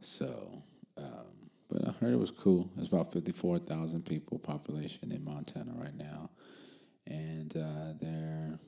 So, 0.00 0.62
um, 0.98 1.50
but 1.70 1.86
I 1.86 1.92
heard 1.92 2.12
it 2.12 2.18
was 2.18 2.30
cool. 2.30 2.70
It's 2.76 2.88
about 2.88 3.12
54,000 3.12 4.04
people 4.04 4.38
population 4.38 5.12
in 5.12 5.24
Montana 5.24 5.72
right 5.76 5.96
now. 5.96 6.30
And 7.06 7.56
uh, 7.56 7.92
they're 8.00 8.58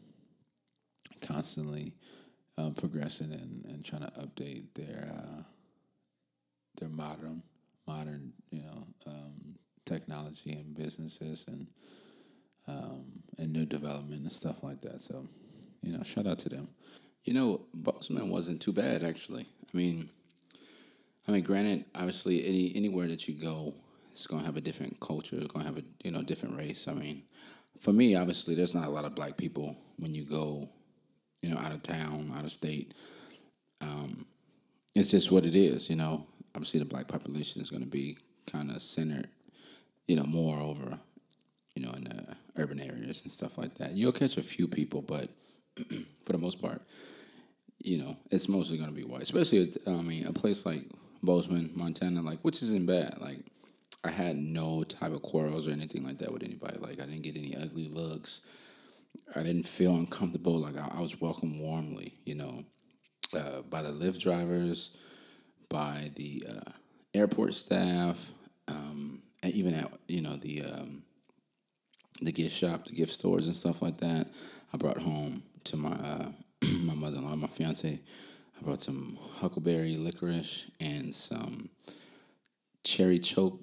constantly 1.21 1.93
um, 2.57 2.75
progressing 2.75 3.33
and, 3.33 3.65
and 3.67 3.85
trying 3.85 4.03
to 4.03 4.13
update 4.13 4.75
their 4.75 5.09
uh, 5.11 5.43
their 6.81 6.89
modern 6.89 7.43
modern 7.87 8.33
you 8.51 8.63
know 8.63 8.87
um, 9.07 9.57
technology 9.85 10.53
and 10.53 10.77
businesses 10.77 11.45
and 11.49 11.67
um, 12.67 13.23
and 13.39 13.53
new 13.53 13.67
development 13.67 14.23
and 14.23 14.33
stuff 14.33 14.63
like 14.63 14.81
that. 14.83 15.01
So 15.01 15.27
you 15.83 15.97
know, 15.97 16.03
shout 16.03 16.27
out 16.27 16.39
to 16.41 16.49
them. 16.49 16.69
You 17.25 17.35
know, 17.35 17.63
Bozeman 17.75 18.31
wasn't 18.31 18.63
too 18.63 18.73
bad 18.73 19.03
actually. 19.03 19.47
I 19.73 19.77
mean, 19.77 20.11
I 21.29 21.33
mean, 21.33 21.45
granted, 21.45 21.85
obviously, 21.95 22.47
any 22.47 22.73
anywhere 22.75 23.09
that 23.09 23.29
you 23.29 23.35
go, 23.35 23.75
it's 24.13 24.27
gonna 24.27 24.45
have 24.45 24.57
a 24.57 24.61
different 24.61 25.01
culture. 25.01 25.37
It's 25.37 25.47
gonna 25.47 25.67
have 25.67 25.79
a 25.79 25.85
you 26.03 26.11
know 26.11 26.23
different 26.23 26.57
race. 26.57 26.89
I 26.89 26.95
mean, 26.95 27.23
for 27.81 27.93
me, 27.93 28.15
obviously, 28.15 28.55
there's 28.55 28.75
not 28.75 28.87
a 28.87 28.91
lot 28.91 29.05
of 29.05 29.15
black 29.15 29.37
people 29.37 29.77
when 29.99 30.15
you 30.15 30.25
go 30.25 30.69
you 31.45 31.51
know, 31.51 31.59
out 31.59 31.73
of 31.73 31.83
town, 31.83 32.33
out 32.37 32.45
of 32.45 32.51
state. 32.51 32.95
Um, 33.83 34.25
it's 34.95 35.11
just 35.11 35.31
what 35.31 35.45
it 35.45 35.55
is, 35.55 35.91
you 35.91 35.97
know. 35.97 36.27
Obviously, 36.55 36.81
the 36.81 36.87
black 36.87 37.07
population 37.07 37.61
is 37.61 37.69
going 37.69 37.83
to 37.83 37.89
be 37.89 38.17
kind 38.51 38.71
of 38.71 38.81
centered, 38.81 39.29
you 40.07 40.17
know, 40.17 40.25
more 40.25 40.59
over, 40.59 40.99
you 41.75 41.85
know, 41.85 41.93
in 41.93 42.05
the 42.05 42.37
urban 42.57 42.81
areas 42.81 43.23
and 43.23 43.31
stuff 43.31 43.59
like 43.59 43.75
that. 43.77 43.93
You'll 43.93 44.13
catch 44.13 44.37
a 44.37 44.43
few 44.43 44.69
people, 44.69 45.03
but 45.03 45.29
for 46.27 46.33
the 46.33 46.39
most 46.39 46.61
part, 46.61 46.83
you 47.79 47.99
know, 47.99 48.17
it's 48.31 48.49
mostly 48.49 48.79
going 48.79 48.91
to 48.91 48.95
be 48.95 49.05
white. 49.05 49.23
Especially, 49.23 49.73
I 49.87 49.91
mean, 50.03 50.27
a 50.27 50.33
place 50.33 50.65
like 50.65 50.85
Bozeman, 51.23 51.71
Montana, 51.75 52.23
like 52.23 52.41
which 52.43 52.63
isn't 52.63 52.87
bad. 52.87 53.21
Like, 53.21 53.39
I 54.05 54.11
had 54.11 54.37
no 54.37 54.83
type 54.85 55.13
of 55.13 55.23
quarrels 55.23 55.67
or 55.67 55.71
anything 55.71 56.05
like 56.05 56.19
that 56.19 56.33
with 56.33 56.43
anybody. 56.43 56.79
Like, 56.79 57.01
I 57.01 57.07
didn't 57.07 57.23
get 57.23 57.37
any 57.37 57.57
ugly 57.57 57.89
looks. 57.89 58.43
I 59.35 59.43
didn't 59.43 59.67
feel 59.67 59.95
uncomfortable. 59.95 60.59
Like 60.59 60.77
I, 60.77 60.99
I 60.99 61.01
was 61.01 61.21
welcomed 61.21 61.61
warmly, 61.61 62.15
you 62.25 62.35
know, 62.35 62.65
uh, 63.35 63.63
by 63.63 63.83
the 63.83 63.91
Lyft 63.91 64.21
drivers, 64.21 64.91
by 65.69 66.11
the 66.17 66.45
uh, 66.49 66.71
airport 67.15 67.55
staff, 67.55 68.31
um, 68.69 69.23
even 69.53 69.75
at 69.75 69.93
you 70.09 70.23
know 70.23 70.37
the 70.37 70.65
um, 70.65 71.03
the 72.21 72.33
gift 72.33 72.57
shop, 72.57 72.85
the 72.87 72.95
gift 72.95 73.13
stores, 73.13 73.47
and 73.47 73.57
stuff 73.57 73.83
like 73.83 73.99
that. 73.99 74.29
I 74.73 74.77
brought 74.77 75.01
home 75.01 75.43
to 75.65 75.77
my 75.77 75.93
uh, 75.93 76.29
my 76.81 76.95
mother 76.95 77.19
in 77.19 77.25
law, 77.25 77.37
my 77.37 77.49
fiance. 77.49 78.01
I 78.57 78.65
brought 78.65 78.81
some 78.81 79.19
huckleberry 79.37 79.97
licorice 79.97 80.71
and 80.81 81.15
some 81.15 81.69
cherry 82.85 83.19
choke 83.19 83.61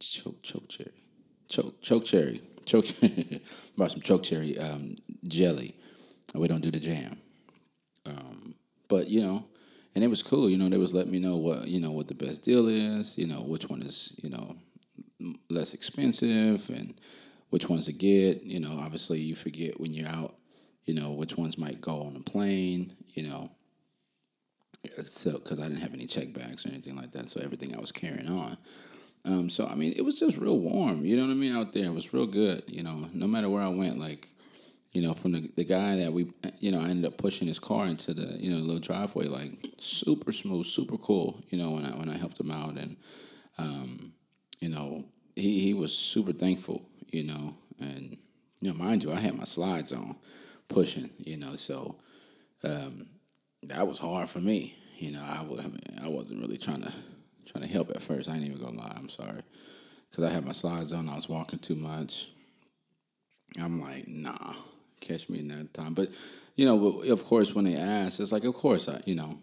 choke 0.00 0.42
choke 0.42 0.68
cherry 0.68 0.92
choke 1.48 1.80
choke 1.82 2.04
cherry 2.04 2.40
choke 2.64 2.86
brought 3.76 3.92
some 3.92 4.00
choke 4.00 4.22
cherry 4.22 4.58
um, 4.58 4.96
jelly. 5.28 5.74
We 6.34 6.48
don't 6.48 6.62
do 6.62 6.70
the 6.70 6.80
jam, 6.80 7.18
um, 8.06 8.54
but 8.88 9.08
you 9.08 9.20
know, 9.20 9.44
and 9.94 10.02
it 10.02 10.08
was 10.08 10.22
cool. 10.22 10.48
You 10.48 10.56
know, 10.56 10.70
they 10.70 10.78
was 10.78 10.94
letting 10.94 11.12
me 11.12 11.18
know 11.18 11.36
what 11.36 11.68
you 11.68 11.80
know 11.80 11.90
what 11.90 12.08
the 12.08 12.14
best 12.14 12.42
deal 12.42 12.68
is. 12.68 13.18
You 13.18 13.26
know, 13.26 13.42
which 13.42 13.68
one 13.68 13.82
is 13.82 14.18
you 14.22 14.30
know 14.30 14.56
less 15.50 15.74
expensive 15.74 16.68
and 16.68 16.94
which 17.50 17.68
ones 17.68 17.86
to 17.86 17.92
get. 17.92 18.42
You 18.42 18.60
know, 18.60 18.78
obviously 18.80 19.20
you 19.20 19.34
forget 19.34 19.80
when 19.80 19.92
you're 19.92 20.08
out. 20.08 20.34
You 20.84 20.94
know, 20.94 21.12
which 21.12 21.36
ones 21.36 21.56
might 21.56 21.80
go 21.80 22.02
on 22.02 22.16
a 22.16 22.20
plane. 22.20 22.92
You 23.14 23.28
know, 23.28 23.50
so 25.04 25.32
because 25.32 25.60
I 25.60 25.64
didn't 25.64 25.80
have 25.82 25.94
any 25.94 26.06
check 26.06 26.32
bags 26.32 26.66
or 26.66 26.70
anything 26.70 26.96
like 26.96 27.12
that, 27.12 27.28
so 27.28 27.40
everything 27.40 27.76
I 27.76 27.80
was 27.80 27.92
carrying 27.92 28.28
on 28.28 28.56
um, 29.24 29.48
so 29.48 29.66
I 29.66 29.74
mean, 29.74 29.92
it 29.96 30.04
was 30.04 30.18
just 30.18 30.36
real 30.36 30.58
warm. 30.58 31.04
You 31.04 31.16
know 31.16 31.26
what 31.26 31.32
I 31.32 31.34
mean 31.34 31.54
out 31.54 31.72
there. 31.72 31.84
It 31.84 31.94
was 31.94 32.12
real 32.12 32.26
good. 32.26 32.64
You 32.66 32.82
know, 32.82 33.08
no 33.12 33.26
matter 33.26 33.48
where 33.48 33.62
I 33.62 33.68
went, 33.68 33.98
like, 33.98 34.28
you 34.92 35.00
know, 35.00 35.14
from 35.14 35.32
the 35.32 35.50
the 35.54 35.64
guy 35.64 35.96
that 35.96 36.12
we, 36.12 36.32
you 36.58 36.72
know, 36.72 36.80
I 36.80 36.88
ended 36.88 37.06
up 37.06 37.18
pushing 37.18 37.46
his 37.46 37.58
car 37.58 37.86
into 37.86 38.14
the 38.14 38.36
you 38.38 38.50
know 38.50 38.56
little 38.56 38.80
driveway, 38.80 39.26
like 39.26 39.52
super 39.78 40.32
smooth, 40.32 40.66
super 40.66 40.96
cool. 40.96 41.40
You 41.50 41.58
know, 41.58 41.70
when 41.70 41.84
I 41.84 41.90
when 41.90 42.08
I 42.08 42.16
helped 42.16 42.40
him 42.40 42.50
out, 42.50 42.76
and 42.76 42.96
um, 43.58 44.12
you 44.62 44.68
know, 44.68 45.04
he 45.34 45.60
he 45.60 45.74
was 45.74 45.92
super 45.92 46.32
thankful. 46.32 46.88
You 47.08 47.24
know, 47.24 47.54
and 47.80 48.16
you 48.60 48.70
know, 48.70 48.74
mind 48.74 49.02
you, 49.02 49.12
I 49.12 49.18
had 49.18 49.36
my 49.36 49.44
slides 49.44 49.92
on, 49.92 50.14
pushing. 50.68 51.10
You 51.18 51.36
know, 51.36 51.56
so 51.56 51.96
um, 52.62 53.08
that 53.64 53.86
was 53.88 53.98
hard 53.98 54.28
for 54.28 54.38
me. 54.38 54.76
You 54.98 55.10
know, 55.10 55.22
I 55.22 55.42
was 55.42 55.64
I, 55.64 55.68
mean, 55.68 55.80
I 56.00 56.08
wasn't 56.08 56.40
really 56.40 56.58
trying 56.58 56.82
to 56.82 56.92
trying 57.44 57.64
to 57.64 57.70
help 57.70 57.90
at 57.90 58.00
first. 58.00 58.30
I 58.30 58.36
ain't 58.36 58.44
even 58.44 58.62
gonna 58.62 58.78
lie. 58.78 58.94
I'm 58.96 59.08
sorry, 59.08 59.42
because 60.08 60.22
I 60.22 60.30
had 60.30 60.46
my 60.46 60.52
slides 60.52 60.92
on. 60.92 61.08
I 61.08 61.16
was 61.16 61.28
walking 61.28 61.58
too 61.58 61.74
much. 61.74 62.28
I'm 63.60 63.80
like, 63.82 64.06
nah, 64.06 64.54
catch 65.00 65.28
me 65.28 65.40
in 65.40 65.48
that 65.48 65.74
time. 65.74 65.94
But 65.94 66.10
you 66.54 66.66
know, 66.66 67.00
of 67.00 67.24
course, 67.24 67.52
when 67.52 67.64
they 67.64 67.74
ask, 67.76 68.20
it's 68.20 68.30
like, 68.30 68.44
of 68.44 68.54
course 68.54 68.88
I, 68.88 69.00
you 69.06 69.16
know, 69.16 69.38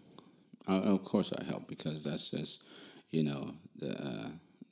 I, 0.65 0.75
of 0.75 1.03
course 1.03 1.33
I 1.37 1.43
help 1.43 1.67
because 1.67 2.05
that's 2.05 2.29
just, 2.29 2.63
you 3.09 3.23
know, 3.23 3.51
the, 3.75 4.01
uh, 4.01 4.29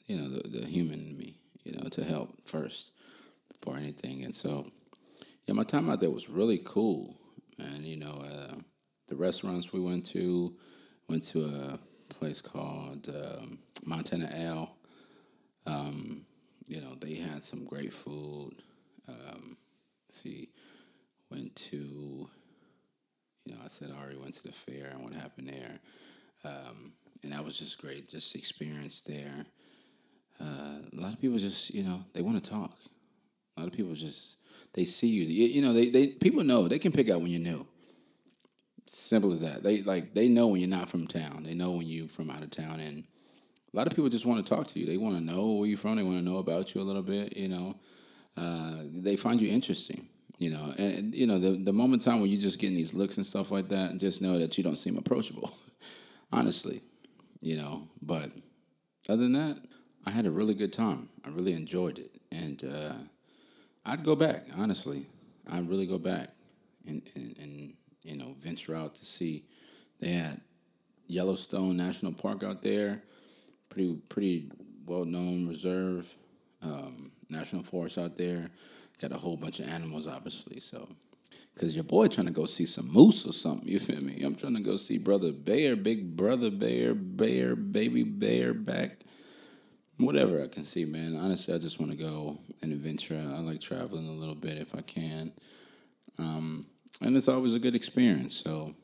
you 0.08 0.18
know, 0.18 0.30
the 0.30 0.48
the 0.48 0.66
human 0.66 1.00
in 1.00 1.18
me, 1.18 1.36
you 1.64 1.74
know, 1.74 1.90
to 1.90 2.04
help 2.04 2.46
first 2.46 2.92
for 3.62 3.76
anything. 3.78 4.24
And 4.24 4.34
so, 4.34 4.68
yeah, 5.46 5.54
my 5.54 5.64
time 5.64 5.90
out 5.90 6.00
there 6.00 6.10
was 6.10 6.30
really 6.30 6.62
cool. 6.64 7.16
And 7.60 7.86
you 7.86 7.98
know, 7.98 8.24
uh, 8.26 8.56
the 9.08 9.16
restaurants 9.16 9.74
we 9.74 9.80
went 9.80 10.06
to, 10.08 10.56
went 11.08 11.24
to 11.26 11.46
a 11.46 11.80
place 12.14 12.42
called 12.42 13.10
um, 13.10 13.60
Montana 13.86 14.30
Ale. 14.34 14.76
Um, 15.66 16.26
you 16.68 16.82
know, 16.82 16.96
they 17.00 17.16
had 17.16 17.44
some 17.44 17.66
great 17.66 17.94
food. 17.94 18.56
Um, 19.08 19.58
see, 20.10 20.50
went 21.30 21.56
to, 21.56 22.30
you 23.46 23.54
know, 23.54 23.60
I 23.64 23.68
said 23.68 23.92
I 23.92 24.02
already 24.02 24.18
went 24.18 24.34
to 24.36 24.44
the 24.44 24.52
fair 24.52 24.92
and 24.94 25.04
what 25.04 25.14
happened 25.14 25.48
there. 25.48 25.80
Um, 26.44 26.94
and 27.24 27.32
that 27.32 27.44
was 27.44 27.58
just 27.58 27.80
great, 27.80 28.10
just 28.10 28.36
experience 28.36 29.02
there. 29.02 29.46
Uh, 30.40 30.80
a 30.94 31.02
lot 31.02 31.14
of 31.14 31.22
people 31.22 31.38
just, 31.38 31.74
you 31.74 31.84
know, 31.84 32.04
they 32.14 32.22
want 32.22 32.44
to 32.44 32.50
talk. 32.50 32.78
A 33.56 33.62
lot 33.62 33.68
of 33.68 33.74
people 33.74 33.94
just, 33.94 34.38
they 34.74 34.84
see 34.84 35.08
you. 35.08 35.24
You, 35.24 35.48
you 35.48 35.62
know, 35.62 35.74
they, 35.74 35.90
they 35.90 36.08
people 36.08 36.44
know, 36.44 36.68
they 36.68 36.80
can 36.80 36.92
pick 36.92 37.10
out 37.10 37.22
when 37.22 37.32
you're 37.32 37.42
new. 37.42 37.66
Simple 38.86 39.32
as 39.34 39.42
that. 39.42 39.64
They 39.64 39.82
like 39.82 40.14
they 40.14 40.30
know 40.30 40.48
when 40.48 40.62
you're 40.62 40.70
not 40.70 40.88
from 40.88 41.08
town. 41.08 41.44
They 41.44 41.54
know 41.54 41.72
when 41.72 41.88
you're 41.88 42.08
from 42.08 42.30
out 42.30 42.42
of 42.42 42.52
town, 42.52 42.80
and 42.80 43.06
a 43.74 43.76
lot 43.76 43.86
of 43.86 43.94
people 43.94 44.10
just 44.10 44.26
want 44.26 44.46
to 44.46 44.56
talk 44.56 44.68
to 44.68 44.80
you. 44.80 44.86
They 44.86 44.96
want 44.96 45.18
to 45.18 45.22
know 45.22 45.56
where 45.56 45.68
you're 45.68 45.78
from. 45.78 45.98
They 45.98 46.04
want 46.04 46.20
to 46.20 46.24
know 46.24 46.38
about 46.38 46.74
you 46.74 46.82
a 46.82 46.84
little 46.84 47.02
bit. 47.02 47.36
You 47.36 47.50
know, 47.50 47.76
uh, 48.38 48.78
they 48.94 49.18
find 49.18 49.42
you 49.42 49.52
interesting. 49.52 50.08
You 50.40 50.52
know, 50.52 50.74
and, 50.78 51.14
you 51.14 51.28
know 51.28 51.38
the 51.38 51.52
the 51.52 51.74
moment 51.74 52.04
time 52.04 52.22
when 52.22 52.30
you're 52.30 52.40
just 52.40 52.60
getting 52.60 52.78
these 52.78 52.94
looks 52.94 53.18
and 53.18 53.26
stuff 53.26 53.52
like 53.52 53.68
that, 53.70 53.98
just 53.98 54.22
know 54.22 54.40
that 54.40 54.58
you 54.58 54.64
don't 54.64 54.78
seem 54.78 54.98
approachable. 54.98 55.52
Honestly, 56.32 56.82
you 57.42 57.58
know. 57.58 57.90
But 58.02 58.30
other 59.10 59.24
than 59.24 59.34
that, 59.34 59.60
I 60.08 60.12
had 60.12 60.26
a 60.26 60.32
really 60.32 60.54
good 60.54 60.72
time. 60.72 61.10
I 61.26 61.30
really 61.30 61.52
enjoyed 61.52 62.00
it, 62.00 62.12
and 62.32 62.64
uh, 62.64 62.94
I'd 63.86 64.06
go 64.06 64.16
back. 64.16 64.46
Honestly, 64.56 65.06
I'd 65.52 65.68
really 65.68 65.86
go 65.86 65.98
back 65.98 66.30
and, 66.88 67.02
and 67.14 67.36
and 67.38 67.74
you 68.04 68.16
know 68.16 68.34
venture 68.40 68.74
out 68.74 68.96
to 68.96 69.06
see. 69.06 69.44
They 70.00 70.12
had 70.12 70.40
Yellowstone 71.08 71.76
National 71.76 72.14
Park 72.14 72.42
out 72.42 72.62
there, 72.62 73.04
pretty 73.68 73.96
pretty 74.08 74.50
well 74.86 75.04
known 75.04 75.46
reserve, 75.46 76.16
um, 76.62 77.12
national 77.30 77.64
forest 77.64 77.98
out 77.98 78.16
there. 78.16 78.50
Got 79.02 79.12
a 79.12 79.18
whole 79.18 79.36
bunch 79.36 79.60
of 79.60 79.68
animals, 79.68 80.08
obviously. 80.08 80.62
So, 80.62 80.88
cause 81.60 81.76
your 81.76 81.84
boy 81.84 82.08
trying 82.08 82.28
to 82.28 82.34
go 82.34 82.46
see 82.46 82.66
some 82.66 82.90
moose 82.94 83.28
or 83.28 83.34
something. 83.34 83.68
You 83.74 83.80
feel 83.80 84.00
me? 84.00 84.24
I'm 84.24 84.36
trying 84.36 84.56
to 84.56 84.62
go 84.62 84.78
see 84.78 85.00
brother 85.00 85.34
bear, 85.34 85.76
big 85.76 86.16
brother 86.16 86.50
bear, 86.50 86.96
bear, 86.96 87.58
baby 87.58 88.04
bear 88.04 88.54
back. 88.54 89.02
Whatever 89.98 90.42
I 90.42 90.48
can 90.48 90.64
see, 90.64 90.86
man. 90.86 91.16
Honestly, 91.16 91.54
I 91.54 91.58
just 91.58 91.80
want 91.80 91.92
to 91.92 91.98
go 91.98 92.38
and 92.62 92.72
adventure. 92.72 93.16
I 93.16 93.40
like 93.40 93.60
traveling 93.60 94.08
a 94.08 94.12
little 94.12 94.36
bit 94.36 94.58
if 94.58 94.76
I 94.76 94.82
can. 94.82 95.32
Um, 96.20 96.66
and 97.02 97.16
it's 97.16 97.28
always 97.28 97.56
a 97.56 97.60
good 97.60 97.76
experience. 97.76 98.36
So, 98.36 98.76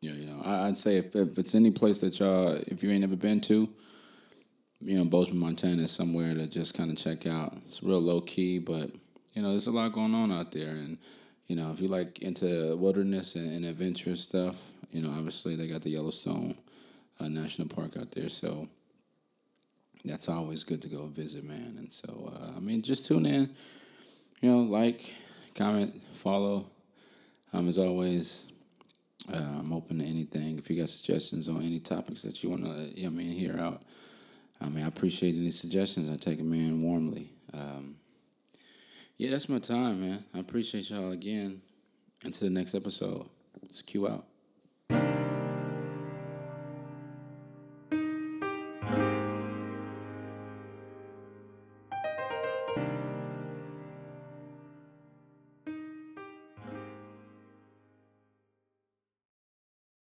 yeah, 0.00 0.12
you 0.12 0.26
know, 0.26 0.40
I, 0.44 0.66
would 0.66 0.76
say 0.76 0.96
if, 0.96 1.14
if 1.14 1.38
it's 1.38 1.54
any 1.54 1.70
place 1.70 2.00
that 2.00 2.18
y'all, 2.18 2.52
if 2.66 2.82
you 2.82 2.90
ain't 2.90 3.04
ever 3.04 3.16
been 3.16 3.40
to, 3.42 3.68
you 4.82 4.96
know, 4.96 5.04
Bozeman, 5.04 5.38
Montana 5.38 5.82
is 5.82 5.90
somewhere 5.90 6.34
to 6.34 6.46
just 6.46 6.74
kind 6.74 6.90
of 6.90 6.96
check 6.96 7.26
out. 7.26 7.54
It's 7.58 7.82
real 7.82 8.00
low 8.00 8.20
key, 8.20 8.58
but 8.58 8.90
you 9.34 9.42
know, 9.42 9.50
there's 9.50 9.66
a 9.66 9.72
lot 9.72 9.92
going 9.92 10.14
on 10.14 10.32
out 10.32 10.52
there, 10.52 10.70
and 10.70 10.98
you 11.46 11.56
know, 11.56 11.70
if 11.70 11.80
you 11.80 11.88
like 11.88 12.20
into 12.20 12.76
wilderness 12.76 13.36
and, 13.36 13.52
and 13.52 13.64
adventurous 13.64 14.20
stuff, 14.20 14.70
you 14.90 15.02
know, 15.02 15.10
obviously 15.10 15.54
they 15.54 15.68
got 15.68 15.82
the 15.82 15.90
Yellowstone 15.90 16.56
uh, 17.20 17.28
National 17.28 17.68
Park 17.68 17.96
out 17.96 18.10
there, 18.12 18.28
so 18.28 18.68
that's 20.04 20.28
always 20.28 20.64
good 20.64 20.82
to 20.82 20.88
go 20.88 21.06
visit, 21.06 21.44
man. 21.44 21.76
And 21.78 21.92
so, 21.92 22.32
uh, 22.34 22.56
I 22.56 22.60
mean, 22.60 22.82
just 22.82 23.04
tune 23.04 23.26
in, 23.26 23.50
you 24.40 24.50
know, 24.50 24.60
like, 24.60 25.14
comment, 25.54 26.00
follow. 26.12 26.66
Um, 27.52 27.68
as 27.68 27.78
always, 27.78 28.46
uh, 29.32 29.58
I'm 29.58 29.72
open 29.72 29.98
to 29.98 30.04
anything. 30.04 30.58
If 30.58 30.70
you 30.70 30.78
got 30.78 30.88
suggestions 30.88 31.48
on 31.48 31.62
any 31.62 31.80
topics 31.80 32.22
that 32.22 32.42
you 32.42 32.50
want 32.50 32.64
to, 32.64 33.04
I 33.04 33.08
mean, 33.08 33.36
hear 33.36 33.58
out. 33.58 33.82
I 34.60 34.68
mean, 34.68 34.84
I 34.84 34.88
appreciate 34.88 35.34
any 35.34 35.50
suggestions. 35.50 36.08
I 36.08 36.16
take 36.16 36.38
them 36.38 36.52
in 36.52 36.82
warmly. 36.82 37.32
Um, 37.52 37.96
yeah, 39.16 39.30
that's 39.30 39.48
my 39.48 39.58
time, 39.58 40.00
man. 40.00 40.24
I 40.34 40.38
appreciate 40.38 40.90
y'all 40.90 41.12
again. 41.12 41.60
Until 42.22 42.48
the 42.48 42.54
next 42.54 42.74
episode. 42.74 43.26
Let's 43.62 43.80
cue 43.82 44.06
out. 44.06 44.29